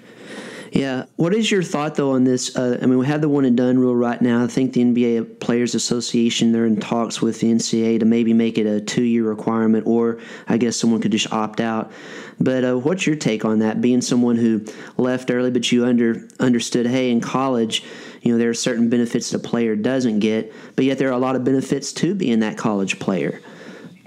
[0.73, 1.05] Yeah.
[1.17, 2.57] What is your thought though on this?
[2.57, 4.43] Uh, I mean, we have the one and done rule right now.
[4.43, 8.57] I think the NBA Players Association they're in talks with the NCAA to maybe make
[8.57, 10.19] it a two year requirement, or
[10.49, 11.93] I guess someone could just opt out.
[12.41, 13.83] But uh, what's your take on that?
[13.83, 14.65] Being someone who
[14.97, 17.85] left early, but you under understood, hey, in college,
[18.23, 21.13] you know there are certain benefits that a player doesn't get, but yet there are
[21.13, 23.43] a lot of benefits to being that college player.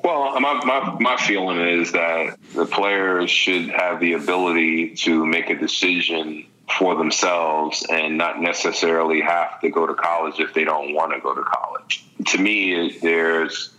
[0.03, 5.49] Well, my, my, my feeling is that the players should have the ability to make
[5.49, 10.93] a decision for themselves and not necessarily have to go to college if they don't
[10.93, 12.05] want to go to college.
[12.28, 13.72] To me, there's,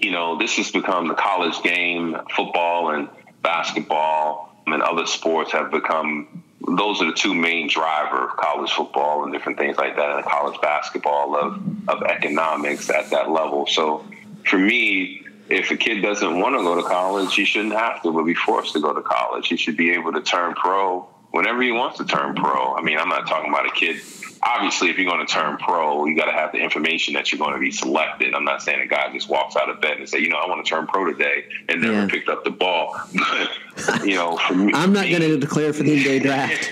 [0.00, 3.08] you know, this has become the college game, football and
[3.42, 6.42] basketball and other sports have become
[6.76, 10.24] those are the two main driver of college football and different things like that and
[10.24, 13.66] college basketball of, of economics at that level.
[13.66, 14.04] So
[14.44, 18.12] for me, if a kid doesn't want to go to college, he shouldn't have to,
[18.12, 19.46] but be forced to go to college.
[19.46, 22.74] He should be able to turn pro whenever he wants to turn pro.
[22.74, 24.00] I mean, I'm not talking about a kid
[24.46, 27.38] obviously, if you're going to turn pro, you got to have the information that you're
[27.38, 28.34] going to be selected.
[28.34, 30.48] I'm not saying a guy just walks out of bed and say, you know, I
[30.48, 32.08] want to turn pro today and never yeah.
[32.08, 32.96] picked up the ball.
[33.14, 36.70] But you know, for me, I'm not going to declare for the NBA draft.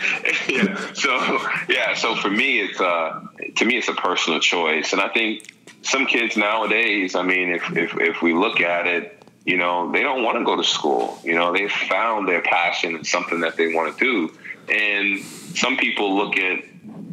[0.48, 0.92] yeah.
[0.94, 1.94] So yeah.
[1.94, 5.52] So for me, it's uh, to me, it's a personal choice, and I think
[5.82, 7.14] some kids nowadays.
[7.14, 9.20] I mean, if if if we look at it.
[9.46, 11.18] You know, they don't want to go to school.
[11.22, 14.34] You know, they've found their passion and something that they want to do.
[14.68, 16.64] And some people look at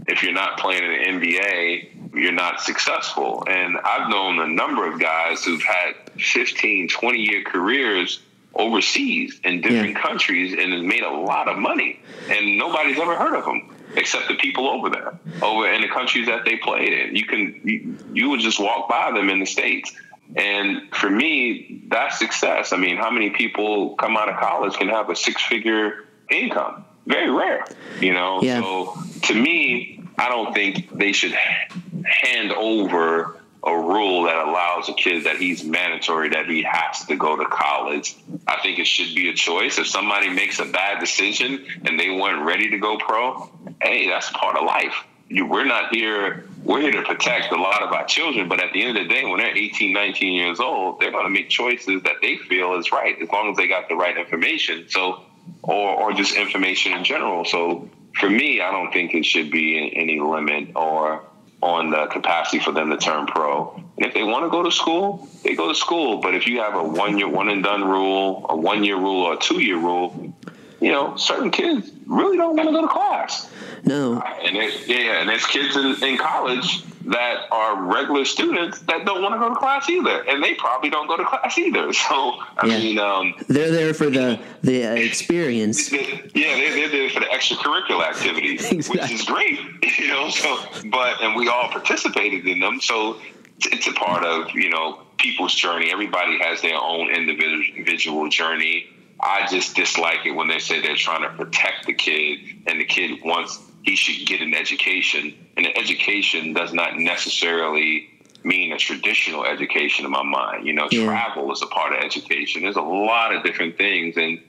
[0.07, 3.43] if you're not playing in the NBA, you're not successful.
[3.47, 8.21] And I've known a number of guys who've had 15, 20 year careers
[8.53, 10.01] overseas in different yeah.
[10.01, 11.99] countries and has made a lot of money.
[12.29, 16.27] And nobody's ever heard of them except the people over there, over in the countries
[16.27, 17.15] that they played in.
[17.15, 19.93] You can, you, you would just walk by them in the States.
[20.35, 22.71] And for me, that's success.
[22.71, 26.85] I mean, how many people come out of college can have a six figure income?
[27.05, 27.65] Very rare,
[27.99, 28.41] you know?
[28.41, 28.61] Yeah.
[28.61, 34.93] So to me, I don't think they should hand over a rule that allows a
[34.93, 38.15] kid that he's mandatory that he has to go to college.
[38.47, 39.77] I think it should be a choice.
[39.77, 44.31] If somebody makes a bad decision and they weren't ready to go pro, hey, that's
[44.31, 44.93] part of life.
[45.29, 46.45] You, we're not here.
[46.63, 49.09] We're here to protect a lot of our children, but at the end of the
[49.13, 52.73] day, when they're 18, 19 years old, they're going to make choices that they feel
[52.75, 54.85] is right, as long as they got the right information.
[54.89, 55.23] So,
[55.63, 57.45] or or just information in general.
[57.45, 61.23] So for me, I don't think it should be any limit or
[61.61, 63.75] on the capacity for them to turn pro.
[63.97, 66.17] And if they want to go to school, they go to school.
[66.17, 69.23] But if you have a one year one and done rule, a one year rule,
[69.25, 70.33] or a two year rule,
[70.79, 73.49] you know, certain kids really don't want to go to class.
[73.85, 74.19] No.
[74.21, 79.21] And there's, yeah, and there's kids in, in college that are regular students that don't
[79.21, 81.91] want to go to class either, and they probably don't go to class either.
[82.11, 82.77] So I yeah.
[82.77, 85.91] mean, um, they're there for the the uh, experience.
[85.91, 85.99] yeah,
[86.33, 89.01] they're, they're there for the extracurricular activities, exactly.
[89.01, 89.59] which is great,
[89.99, 90.29] you know.
[90.29, 93.21] So, but and we all participated in them, so
[93.59, 95.91] it's a part of you know people's journey.
[95.91, 98.87] Everybody has their own individual journey.
[99.19, 102.85] I just dislike it when they say they're trying to protect the kid, and the
[102.85, 105.33] kid wants he should get an education.
[105.57, 108.09] And an education does not necessarily
[108.43, 110.65] mean a traditional education in my mind.
[110.65, 111.05] You know, yeah.
[111.05, 112.63] travel is a part of education.
[112.63, 114.17] There's a lot of different things.
[114.17, 114.41] And,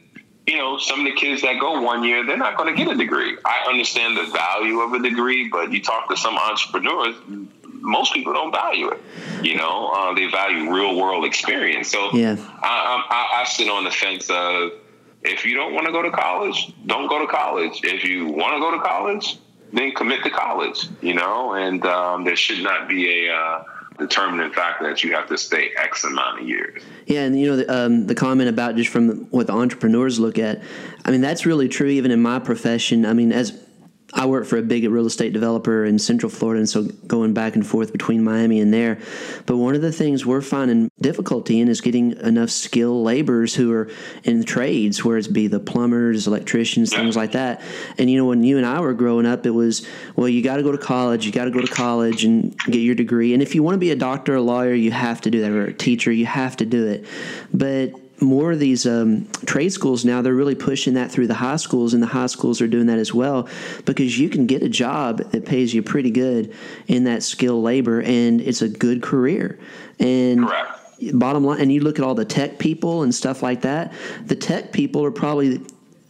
[0.46, 2.92] you know, some of the kids that go one year, they're not going to get
[2.92, 3.36] a degree.
[3.44, 7.14] I understand the value of a degree, but you talk to some entrepreneurs,
[7.64, 9.00] most people don't value it.
[9.42, 11.90] You know, uh, they value real world experience.
[11.90, 12.36] So yeah.
[12.62, 14.72] I, I, I sit on the fence of,
[15.24, 17.80] if you don't want to go to college, don't go to college.
[17.84, 19.38] If you want to go to college,
[19.72, 23.64] then commit to college, you know, and um, there should not be a uh,
[23.98, 26.82] determining factor that you have to stay X amount of years.
[27.06, 30.38] Yeah, and you know the, um, the comment about just from what the entrepreneurs look
[30.38, 30.62] at,
[31.04, 33.06] I mean that's really true even in my profession.
[33.06, 33.58] I mean as
[34.14, 37.54] I work for a big real estate developer in Central Florida, and so going back
[37.54, 38.98] and forth between Miami and there.
[39.46, 43.72] But one of the things we're finding difficulty in is getting enough skilled laborers who
[43.72, 43.90] are
[44.24, 47.62] in trades, where it's be the plumbers, electricians, things like that.
[47.96, 50.56] And you know, when you and I were growing up, it was well, you got
[50.56, 53.32] to go to college, you got to go to college and get your degree.
[53.32, 55.40] And if you want to be a doctor, or a lawyer, you have to do
[55.40, 57.06] that, or a teacher, you have to do it.
[57.52, 57.92] But
[58.22, 61.92] more of these um, trade schools now they're really pushing that through the high schools
[61.92, 63.48] and the high schools are doing that as well
[63.84, 66.54] because you can get a job that pays you pretty good
[66.86, 69.58] in that skilled labor and it's a good career
[69.98, 71.18] and Correct.
[71.18, 73.92] bottom line and you look at all the tech people and stuff like that
[74.26, 75.60] the tech people are probably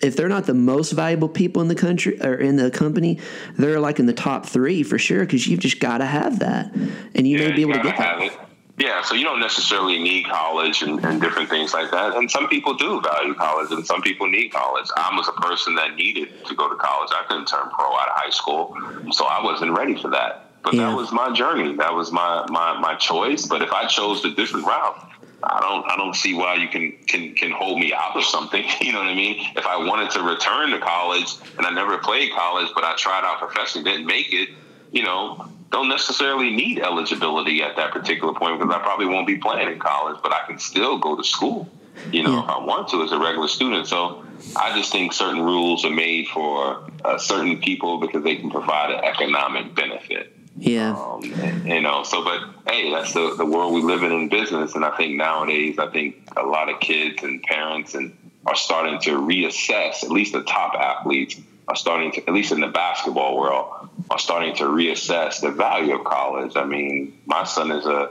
[0.02, 3.20] if they're not the most valuable people in the country or in the company,
[3.56, 6.74] they're like in the top three for sure because you've just got to have that,
[7.14, 8.20] and you yeah, may be able to get that.
[8.20, 8.32] It.
[8.78, 12.16] Yeah, so you don't necessarily need college and, and, different things like that.
[12.16, 14.86] And some people do value college, and some people need college.
[14.96, 17.10] I was a person that needed to go to college.
[17.12, 18.76] I couldn't turn pro out of high school,
[19.12, 20.46] so I wasn't ready for that.
[20.62, 20.88] But yeah.
[20.88, 21.76] that was my journey.
[21.76, 23.46] That was my, my my choice.
[23.46, 25.08] But if I chose the different route,
[25.42, 28.64] I don't I don't see why you can can can hold me out of something.
[28.80, 29.46] You know what I mean?
[29.56, 33.24] If I wanted to return to college and I never played college, but I tried
[33.24, 34.50] out professionally, didn't make it,
[34.90, 39.38] you know, don't necessarily need eligibility at that particular point because I probably won't be
[39.38, 41.68] playing in college, but I can still go to school,
[42.12, 42.44] you know, yeah.
[42.44, 43.86] if I want to as a regular student.
[43.88, 44.22] So
[44.54, 48.92] I just think certain rules are made for uh, certain people because they can provide
[48.92, 50.36] an economic benefit.
[50.58, 50.94] Yeah.
[50.94, 51.22] Um,
[51.64, 54.74] you know, so, but hey, that's the, the world we live in in business.
[54.74, 59.00] And I think nowadays, I think a lot of kids and parents and are starting
[59.00, 63.36] to reassess, at least the top athletes, are starting to, at least in the basketball
[63.38, 66.56] world, are starting to reassess the value of college.
[66.56, 68.10] I mean, my son is a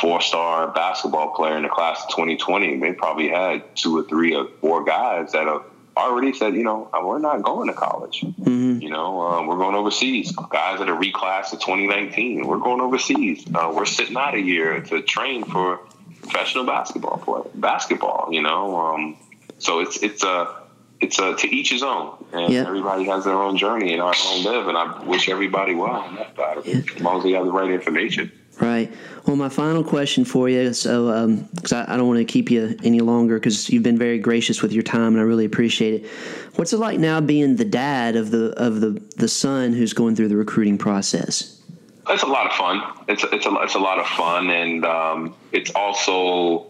[0.00, 2.78] four star basketball player in the class of 2020.
[2.78, 5.64] They probably had two or three or four guys that have
[5.96, 8.20] already said, you know, we're not going to college.
[8.20, 8.80] Mm-hmm.
[8.80, 10.32] You know, uh, we're going overseas.
[10.32, 13.44] Guys that are reclass of 2019, we're going overseas.
[13.52, 15.80] Uh, we're sitting out a year to train for
[16.22, 18.28] professional basketball play, basketball.
[18.30, 19.16] You know, um,
[19.58, 20.59] so it's it's a
[21.00, 22.60] it's a to each his own, and yeah.
[22.66, 24.68] everybody has their own journey and our own live.
[24.68, 27.46] And I wish everybody well on that side of it, as long as they have
[27.46, 28.30] the right information.
[28.60, 28.92] Right.
[29.26, 32.50] Well, my final question for you, so because um, I, I, don't want to keep
[32.50, 36.02] you any longer, because you've been very gracious with your time, and I really appreciate
[36.02, 36.10] it.
[36.56, 40.14] What's it like now being the dad of the of the the son who's going
[40.14, 41.62] through the recruiting process?
[42.08, 42.82] It's a lot of fun.
[43.08, 46.66] It's a, it's a it's a lot of fun, and um, it's also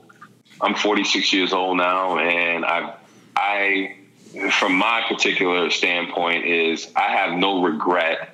[0.61, 2.95] I'm 46 years old now, and I
[3.35, 3.97] I
[4.51, 8.31] from my particular standpoint is I have no regret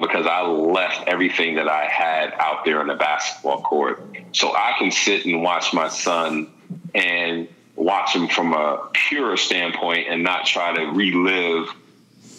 [0.00, 4.02] because I left everything that I had out there on the basketball court.
[4.32, 6.50] So I can sit and watch my son
[6.94, 11.68] and watch him from a pure standpoint and not try to relive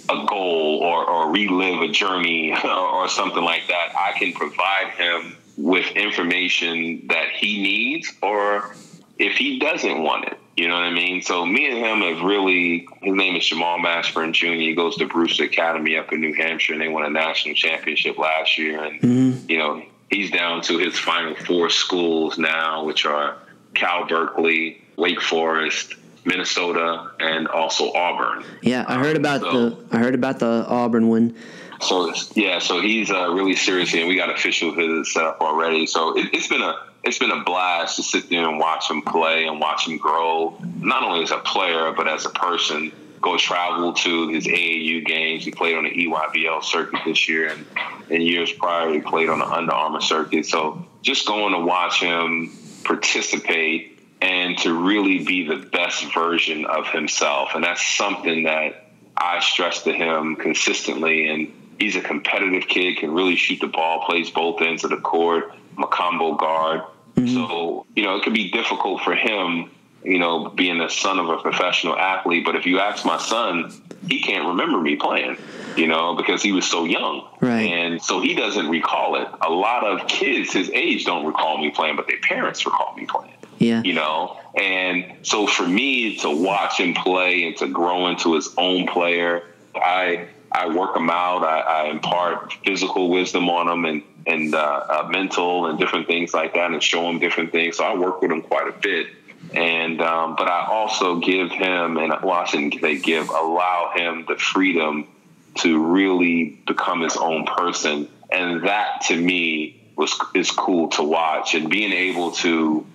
[0.09, 3.93] a goal or, or relive a journey or, or something like that.
[3.95, 8.75] I can provide him with information that he needs or
[9.19, 10.39] if he doesn't want it.
[10.57, 11.21] You know what I mean?
[11.21, 12.87] So me and him have really.
[13.01, 14.47] His name is Jamal Mashburn Jr.
[14.47, 18.17] He goes to Brewster Academy up in New Hampshire, and they won a national championship
[18.17, 18.83] last year.
[18.83, 19.49] And mm-hmm.
[19.49, 23.37] you know he's down to his final four schools now, which are
[23.73, 25.95] Cal Berkeley, Wake Forest,
[26.25, 28.43] Minnesota, and also Auburn.
[28.61, 31.35] Yeah, I heard about so, the I heard about the Auburn one.
[31.79, 35.87] So yeah, so he's uh, really serious, and we got official visits set up already.
[35.87, 39.01] So it, it's been a it's been a blast to sit there and watch him
[39.01, 42.91] play and watch him grow, not only as a player, but as a person.
[43.21, 45.45] Go travel to his AAU games.
[45.45, 47.65] He played on the EYBL circuit this year, and
[48.09, 50.45] in years prior, he played on the Under Armour circuit.
[50.47, 52.51] So just going to watch him
[52.83, 57.51] participate and to really be the best version of himself.
[57.53, 61.27] And that's something that I stress to him consistently.
[61.27, 64.97] And he's a competitive kid, can really shoot the ball, plays both ends of the
[64.97, 66.81] court I'm a combo guard.
[67.15, 67.33] Mm-hmm.
[67.33, 69.71] So, you know, it could be difficult for him,
[70.03, 72.45] you know, being the son of a professional athlete.
[72.45, 73.71] But if you ask my son,
[74.07, 75.37] he can't remember me playing,
[75.75, 77.27] you know, because he was so young.
[77.39, 77.71] Right.
[77.71, 79.27] And so he doesn't recall it.
[79.45, 83.05] A lot of kids his age don't recall me playing, but their parents recall me
[83.05, 83.33] playing.
[83.57, 83.83] Yeah.
[83.83, 88.51] You know, and so for me to watch him play and to grow into his
[88.57, 89.43] own player,
[89.75, 91.43] I I work him out.
[91.43, 96.33] I, I impart physical wisdom on him and and uh, uh, mental and different things
[96.33, 97.77] like that, and show him different things.
[97.77, 99.07] So I work with him quite a bit.
[99.53, 104.25] And um, but I also give him, and well, I shouldn't say give, allow him
[104.27, 105.07] the freedom
[105.55, 111.55] to really become his own person, and that to me was is cool to watch,
[111.55, 112.85] and being able to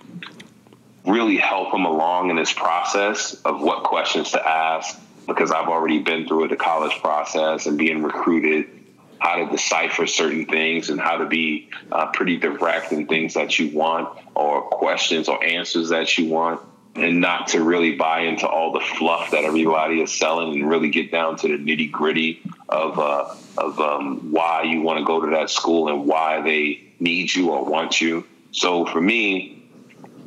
[1.05, 5.99] really help him along in his process of what questions to ask because I've already
[5.99, 8.69] been through the college process and being recruited
[9.19, 13.57] how to decipher certain things and how to be uh, pretty direct in things that
[13.59, 16.61] you want or questions or answers that you want
[16.97, 20.89] and not to really buy into all the fluff that everybody is selling and really
[20.89, 25.21] get down to the nitty gritty of uh, of um, why you want to go
[25.21, 28.25] to that school and why they need you or want you.
[28.51, 29.63] So for me,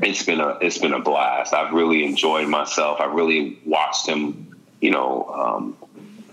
[0.01, 1.53] it's been a it's been a blast.
[1.53, 3.01] I've really enjoyed myself.
[3.01, 4.50] I really watched him,
[4.81, 5.77] you know, um,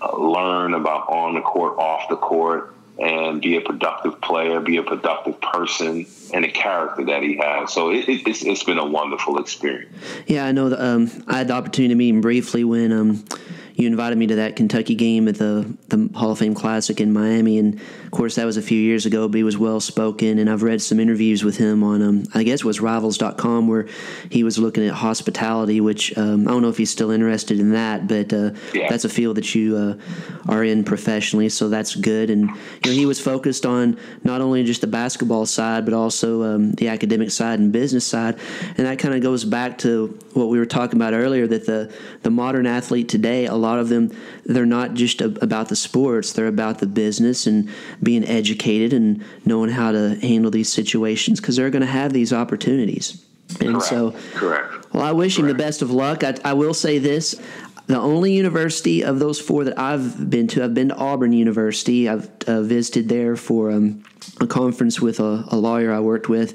[0.01, 4.77] uh, learn about on the court, off the court, and be a productive player, be
[4.77, 7.71] a productive person, and the character that he has.
[7.71, 9.95] So it, it, it's, it's been a wonderful experience.
[10.25, 10.75] Yeah, I know.
[10.75, 13.25] um, I had the opportunity to meet him briefly when um,
[13.77, 17.13] you invited me to that Kentucky game at the the Hall of Fame Classic in
[17.13, 19.27] Miami, and of course that was a few years ago.
[19.27, 22.41] But he was well spoken, and I've read some interviews with him on um, I
[22.41, 23.87] guess it was Rivals.com where
[24.31, 27.73] he was looking at hospitality, which um, I don't know if he's still interested in
[27.73, 28.89] that, but uh, yeah.
[28.89, 29.95] that's a field that you uh,
[30.51, 32.31] are in professionally, so that's good.
[32.31, 36.41] And you know he was focused on not only just the basketball side, but also
[36.41, 38.39] um, the academic side and business side,
[38.75, 41.93] and that kind of goes back to what we were talking about earlier that the
[42.23, 44.11] the modern athlete today a lot lot of them
[44.45, 47.69] they're not just about the sports they're about the business and
[48.01, 52.33] being educated and knowing how to handle these situations because they're going to have these
[52.33, 53.23] opportunities
[53.61, 53.85] and correct.
[53.85, 55.49] so correct well i wish correct.
[55.49, 57.35] him the best of luck I, I will say this
[57.87, 62.09] the only university of those four that I've been to, I've been to Auburn University.
[62.09, 64.03] I've uh, visited there for um,
[64.41, 66.51] a conference with a, a, lawyer I worked with,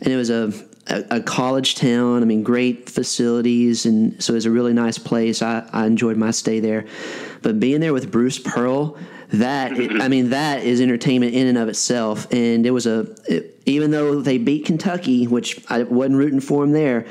[0.00, 0.52] and it was a
[0.88, 2.22] a, a, college town.
[2.22, 5.42] I mean, great facilities, and so it was a really nice place.
[5.42, 6.86] I, I enjoyed my stay there.
[7.42, 8.96] But being there with Bruce Pearl,
[9.30, 12.32] that I mean, that is entertainment in and of itself.
[12.32, 16.62] And it was a it, even though they beat Kentucky, which I wasn't rooting for
[16.62, 17.06] them there.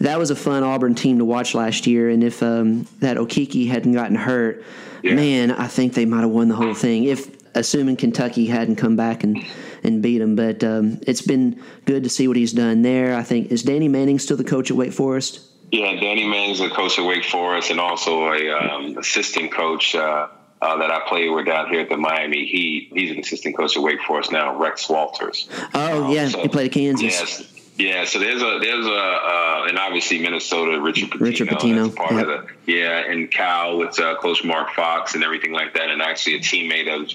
[0.00, 2.10] that was a fun Auburn team to watch last year.
[2.10, 4.64] And if um, that Okeke hadn't gotten hurt,
[5.02, 5.14] yeah.
[5.14, 7.04] man, I think they might have won the whole thing.
[7.04, 9.44] If assuming Kentucky hadn't come back and
[9.82, 13.14] and beat them, but um, it's been good to see what he's done there.
[13.16, 15.40] I think is Danny Manning still the coach at Wake Forest?
[15.70, 19.94] Yeah, Danny Manning's the coach at Wake Forest and also a um, assistant coach.
[19.94, 20.28] Uh,
[20.60, 22.90] uh, that I played with down here at the Miami Heat.
[22.94, 25.48] He's an assistant coach at Wake Forest now, Rex Walters.
[25.74, 27.02] Oh um, yeah, so, he played at Kansas.
[27.02, 31.94] Yes, yeah, so there's a there's a uh, and obviously Minnesota Richard Pitino, Richard Pitino
[31.94, 35.90] part of the yeah and Cal with uh, Coach Mark Fox and everything like that,
[35.90, 37.10] and actually a teammate of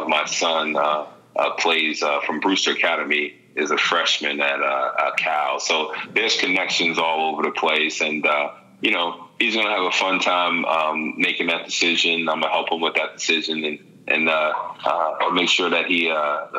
[0.00, 4.92] of my son uh, uh plays uh, from Brewster Academy is a freshman at, uh,
[5.06, 8.26] at Cal, so there's connections all over the place, and
[8.80, 12.28] you know he's gonna have a fun time um, making that decision.
[12.28, 13.78] I'm gonna help him with that decision and
[14.08, 16.12] and make sure that he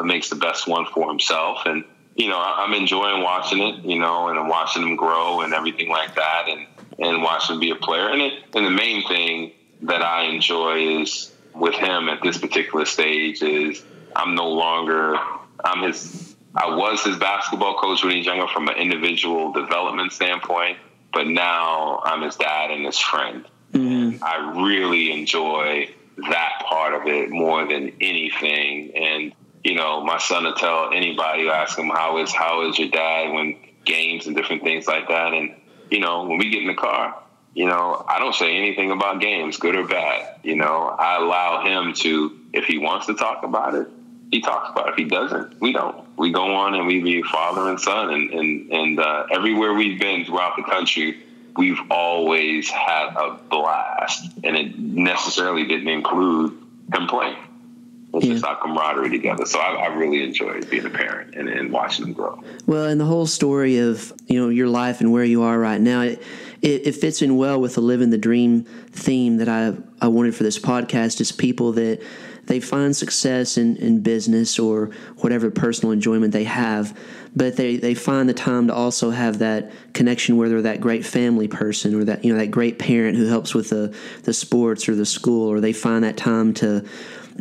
[0.04, 1.84] makes the best one for himself and
[2.16, 5.90] you know, I'm enjoying watching it, you know, and I'm watching him grow and everything
[5.90, 6.68] like that, and
[7.00, 8.10] and watching him be a player.
[8.10, 9.54] And it, and the main thing
[9.84, 13.84] that I enjoy is with him at this particular stage is
[14.16, 15.18] I'm no longer
[15.64, 16.36] I'm his.
[16.56, 20.78] I was his basketball coach when he was younger from an individual development standpoint,
[21.12, 23.46] but now I'm his dad and his friend.
[23.72, 24.24] Mm-hmm.
[24.24, 25.90] I really enjoy
[26.30, 29.34] that part of it more than anything, and
[29.64, 33.34] you know, my son will tell anybody, ask him how is how is your dad
[33.34, 35.34] when games and different things like that.
[35.34, 35.56] And
[35.90, 37.23] you know, when we get in the car,
[37.54, 40.40] you know, I don't say anything about games, good or bad.
[40.44, 43.88] You know, I allow him to, if he wants to talk about it,
[44.32, 44.92] he talks about it.
[44.92, 46.04] If he doesn't, we don't.
[46.18, 50.00] We go on and we be father and son, and and and uh, everywhere we've
[50.00, 51.20] been throughout the country,
[51.56, 56.58] we've always had a blast, and it necessarily didn't include
[56.94, 57.38] him playing.
[58.16, 58.34] It's yeah.
[58.34, 59.46] just our camaraderie together.
[59.46, 62.44] So I, I really enjoyed being a parent and, and, watching them grow.
[62.68, 65.82] Well, and the whole story of you know your life and where you are right
[65.82, 66.22] now, it,
[66.64, 70.34] it, it fits in well with the living the dream theme that I I wanted
[70.34, 71.22] for this podcast.
[71.22, 72.02] Is people that
[72.46, 76.98] they find success in, in business or whatever personal enjoyment they have,
[77.34, 81.06] but they, they find the time to also have that connection where they're that great
[81.06, 84.88] family person or that you know that great parent who helps with the the sports
[84.88, 86.86] or the school, or they find that time to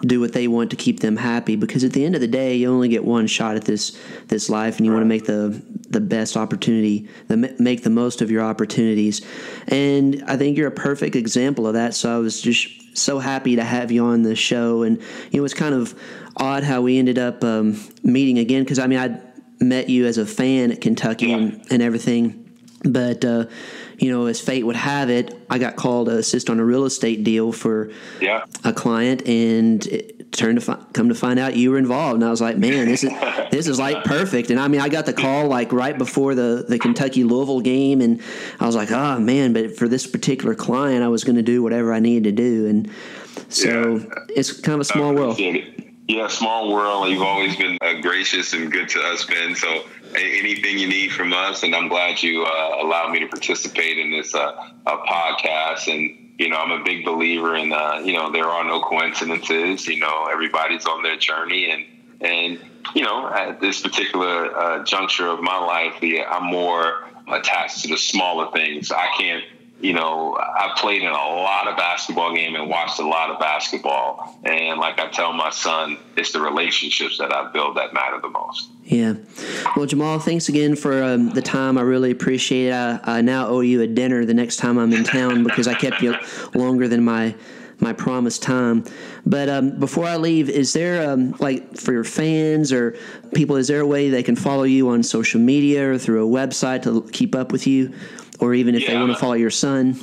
[0.00, 2.56] do what they want to keep them happy because at the end of the day
[2.56, 3.96] you only get one shot at this
[4.28, 4.96] this life and you right.
[4.96, 5.62] want to make the
[5.92, 9.22] the best opportunity the, make the most of your opportunities.
[9.68, 11.94] And i think you're a perfect example of that.
[11.94, 14.82] So i was just so happy to have you on the show.
[14.82, 15.98] And you know it's kind of
[16.36, 19.20] odd how we ended up um, meeting again because i mean i
[19.62, 21.36] met you as a fan at kentucky yeah.
[21.36, 22.38] and, and everything.
[22.84, 23.46] But uh,
[24.02, 26.84] you know, as fate would have it, I got called to assist on a real
[26.84, 28.44] estate deal for yeah.
[28.64, 32.16] a client, and it turned to fi- come to find out you were involved.
[32.16, 33.12] And I was like, man, this is
[33.52, 34.50] this is like perfect.
[34.50, 38.00] And I mean, I got the call like right before the the Kentucky Louisville game,
[38.00, 38.20] and
[38.58, 41.62] I was like, oh man, but for this particular client, I was going to do
[41.62, 42.90] whatever I needed to do, and
[43.50, 44.14] so yeah.
[44.30, 45.38] it's kind of a small world.
[45.38, 47.08] Yeah, small world.
[47.08, 49.54] You've always been uh, gracious and good to us, Ben.
[49.54, 49.84] So
[50.14, 54.10] anything you need from us, and I'm glad you uh, allowed me to participate in
[54.10, 54.52] this uh,
[54.86, 55.92] podcast.
[55.92, 59.86] And you know, I'm a big believer in uh, you know there are no coincidences.
[59.86, 61.84] You know, everybody's on their journey, and
[62.20, 62.60] and
[62.94, 67.88] you know at this particular uh, juncture of my life, yeah, I'm more attached to
[67.88, 68.90] the smaller things.
[68.90, 69.44] I can't
[69.82, 73.40] you know, I've played in a lot of basketball game and watched a lot of
[73.40, 74.38] basketball.
[74.44, 78.28] And like I tell my son, it's the relationships that I build that matter the
[78.28, 78.68] most.
[78.84, 79.14] Yeah.
[79.76, 81.76] Well, Jamal, thanks again for um, the time.
[81.78, 82.72] I really appreciate it.
[82.72, 85.74] I, I, now owe you a dinner the next time I'm in town because I
[85.74, 86.14] kept you
[86.54, 87.34] longer than my
[87.80, 88.84] my promised time.
[89.26, 92.96] But um, before I leave, is there um, like for your fans or
[93.34, 96.30] people, is there a way they can follow you on social media or through a
[96.30, 97.92] website to keep up with you?
[98.42, 98.90] Or even if yeah.
[98.90, 99.96] they want to follow your son?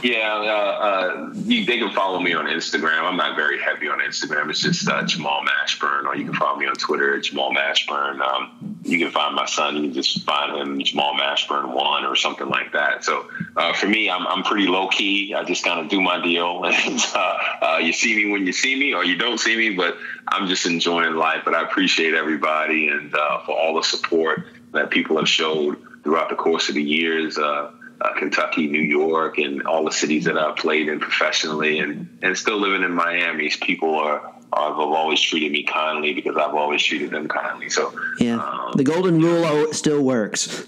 [0.00, 3.04] Yeah, uh, uh, you, they can follow me on Instagram.
[3.04, 4.50] I'm not very heavy on Instagram.
[4.50, 8.20] It's just uh, Jamal Mashburn, or you can follow me on Twitter, Jamal Mashburn.
[8.20, 9.76] Um, you can find my son.
[9.76, 13.02] You can just find him, Jamal Mashburn one or something like that.
[13.02, 15.34] So uh, for me, I'm, I'm pretty low key.
[15.34, 18.52] I just kind of do my deal, and uh, uh, you see me when you
[18.52, 19.74] see me, or you don't see me.
[19.74, 19.96] But
[20.28, 21.42] I'm just enjoying life.
[21.46, 26.36] But I appreciate everybody and for all the support that people have showed throughout the
[26.36, 27.36] course of the years.
[27.36, 32.18] Uh, uh, Kentucky, New York, and all the cities that I've played in professionally, and
[32.22, 33.50] and still living in Miami.
[33.60, 37.70] People are have always treated me kindly because I've always treated them kindly.
[37.70, 40.66] So yeah, um, the golden rule still works.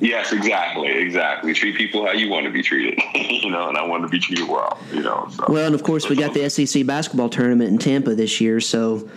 [0.00, 1.52] Yes, exactly, exactly.
[1.54, 4.20] Treat people how you want to be treated, you know, and I want to be
[4.20, 5.28] treated well, you know.
[5.32, 5.46] So.
[5.48, 9.08] Well, and of course, we got the SEC basketball tournament in Tampa this year, so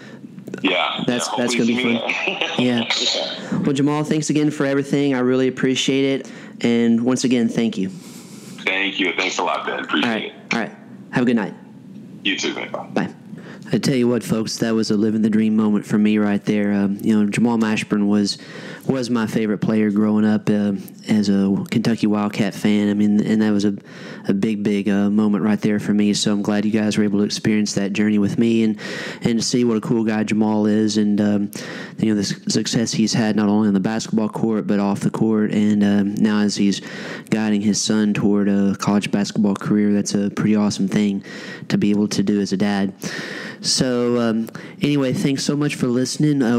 [0.61, 2.55] Yeah, that's yeah, that's gonna be fun.
[2.57, 2.89] yeah.
[3.61, 5.13] Well, Jamal, thanks again for everything.
[5.13, 7.89] I really appreciate it, and once again, thank you.
[7.89, 9.13] Thank you.
[9.13, 9.83] Thanks a lot, Ben.
[9.83, 10.25] Appreciate All right.
[10.25, 10.53] it.
[10.53, 10.71] All right.
[11.11, 11.53] Have a good night.
[12.23, 12.71] You too, man.
[12.71, 12.87] Bye.
[12.87, 13.13] Bye.
[13.73, 16.43] I tell you what, folks, that was a living the dream moment for me right
[16.43, 16.73] there.
[16.73, 18.37] Um, you know, Jamal Mashburn was
[18.87, 20.73] was my favorite player growing up uh,
[21.07, 22.89] as a Kentucky Wildcat fan.
[22.89, 23.75] I mean, and that was a,
[24.27, 26.13] a big, big uh, moment right there for me.
[26.13, 28.79] So I'm glad you guys were able to experience that journey with me and
[29.21, 31.51] and to see what a cool guy Jamal is, and um,
[31.97, 35.11] you know the success he's had not only on the basketball court but off the
[35.11, 36.81] court, and um, now as he's
[37.29, 41.23] guiding his son toward a college basketball career, that's a pretty awesome thing
[41.67, 42.93] to be able to do as a dad.
[43.61, 44.49] So, um,
[44.81, 46.41] anyway, thanks so much for listening.
[46.41, 46.53] I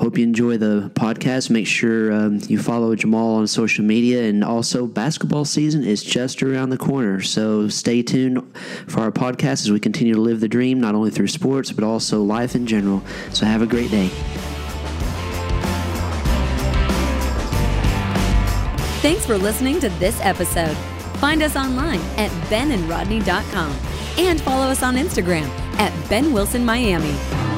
[0.00, 1.50] hope you enjoy the podcast.
[1.52, 4.24] Make sure um, you follow Jamal on social media.
[4.24, 7.20] And also, basketball season is just around the corner.
[7.20, 8.42] So, stay tuned
[8.86, 11.84] for our podcast as we continue to live the dream, not only through sports, but
[11.84, 13.02] also life in general.
[13.32, 14.08] So, have a great day.
[19.02, 20.76] Thanks for listening to this episode.
[21.18, 23.76] Find us online at benandrodney.com
[24.18, 25.48] and follow us on Instagram
[25.78, 27.51] at Ben Wilson Miami.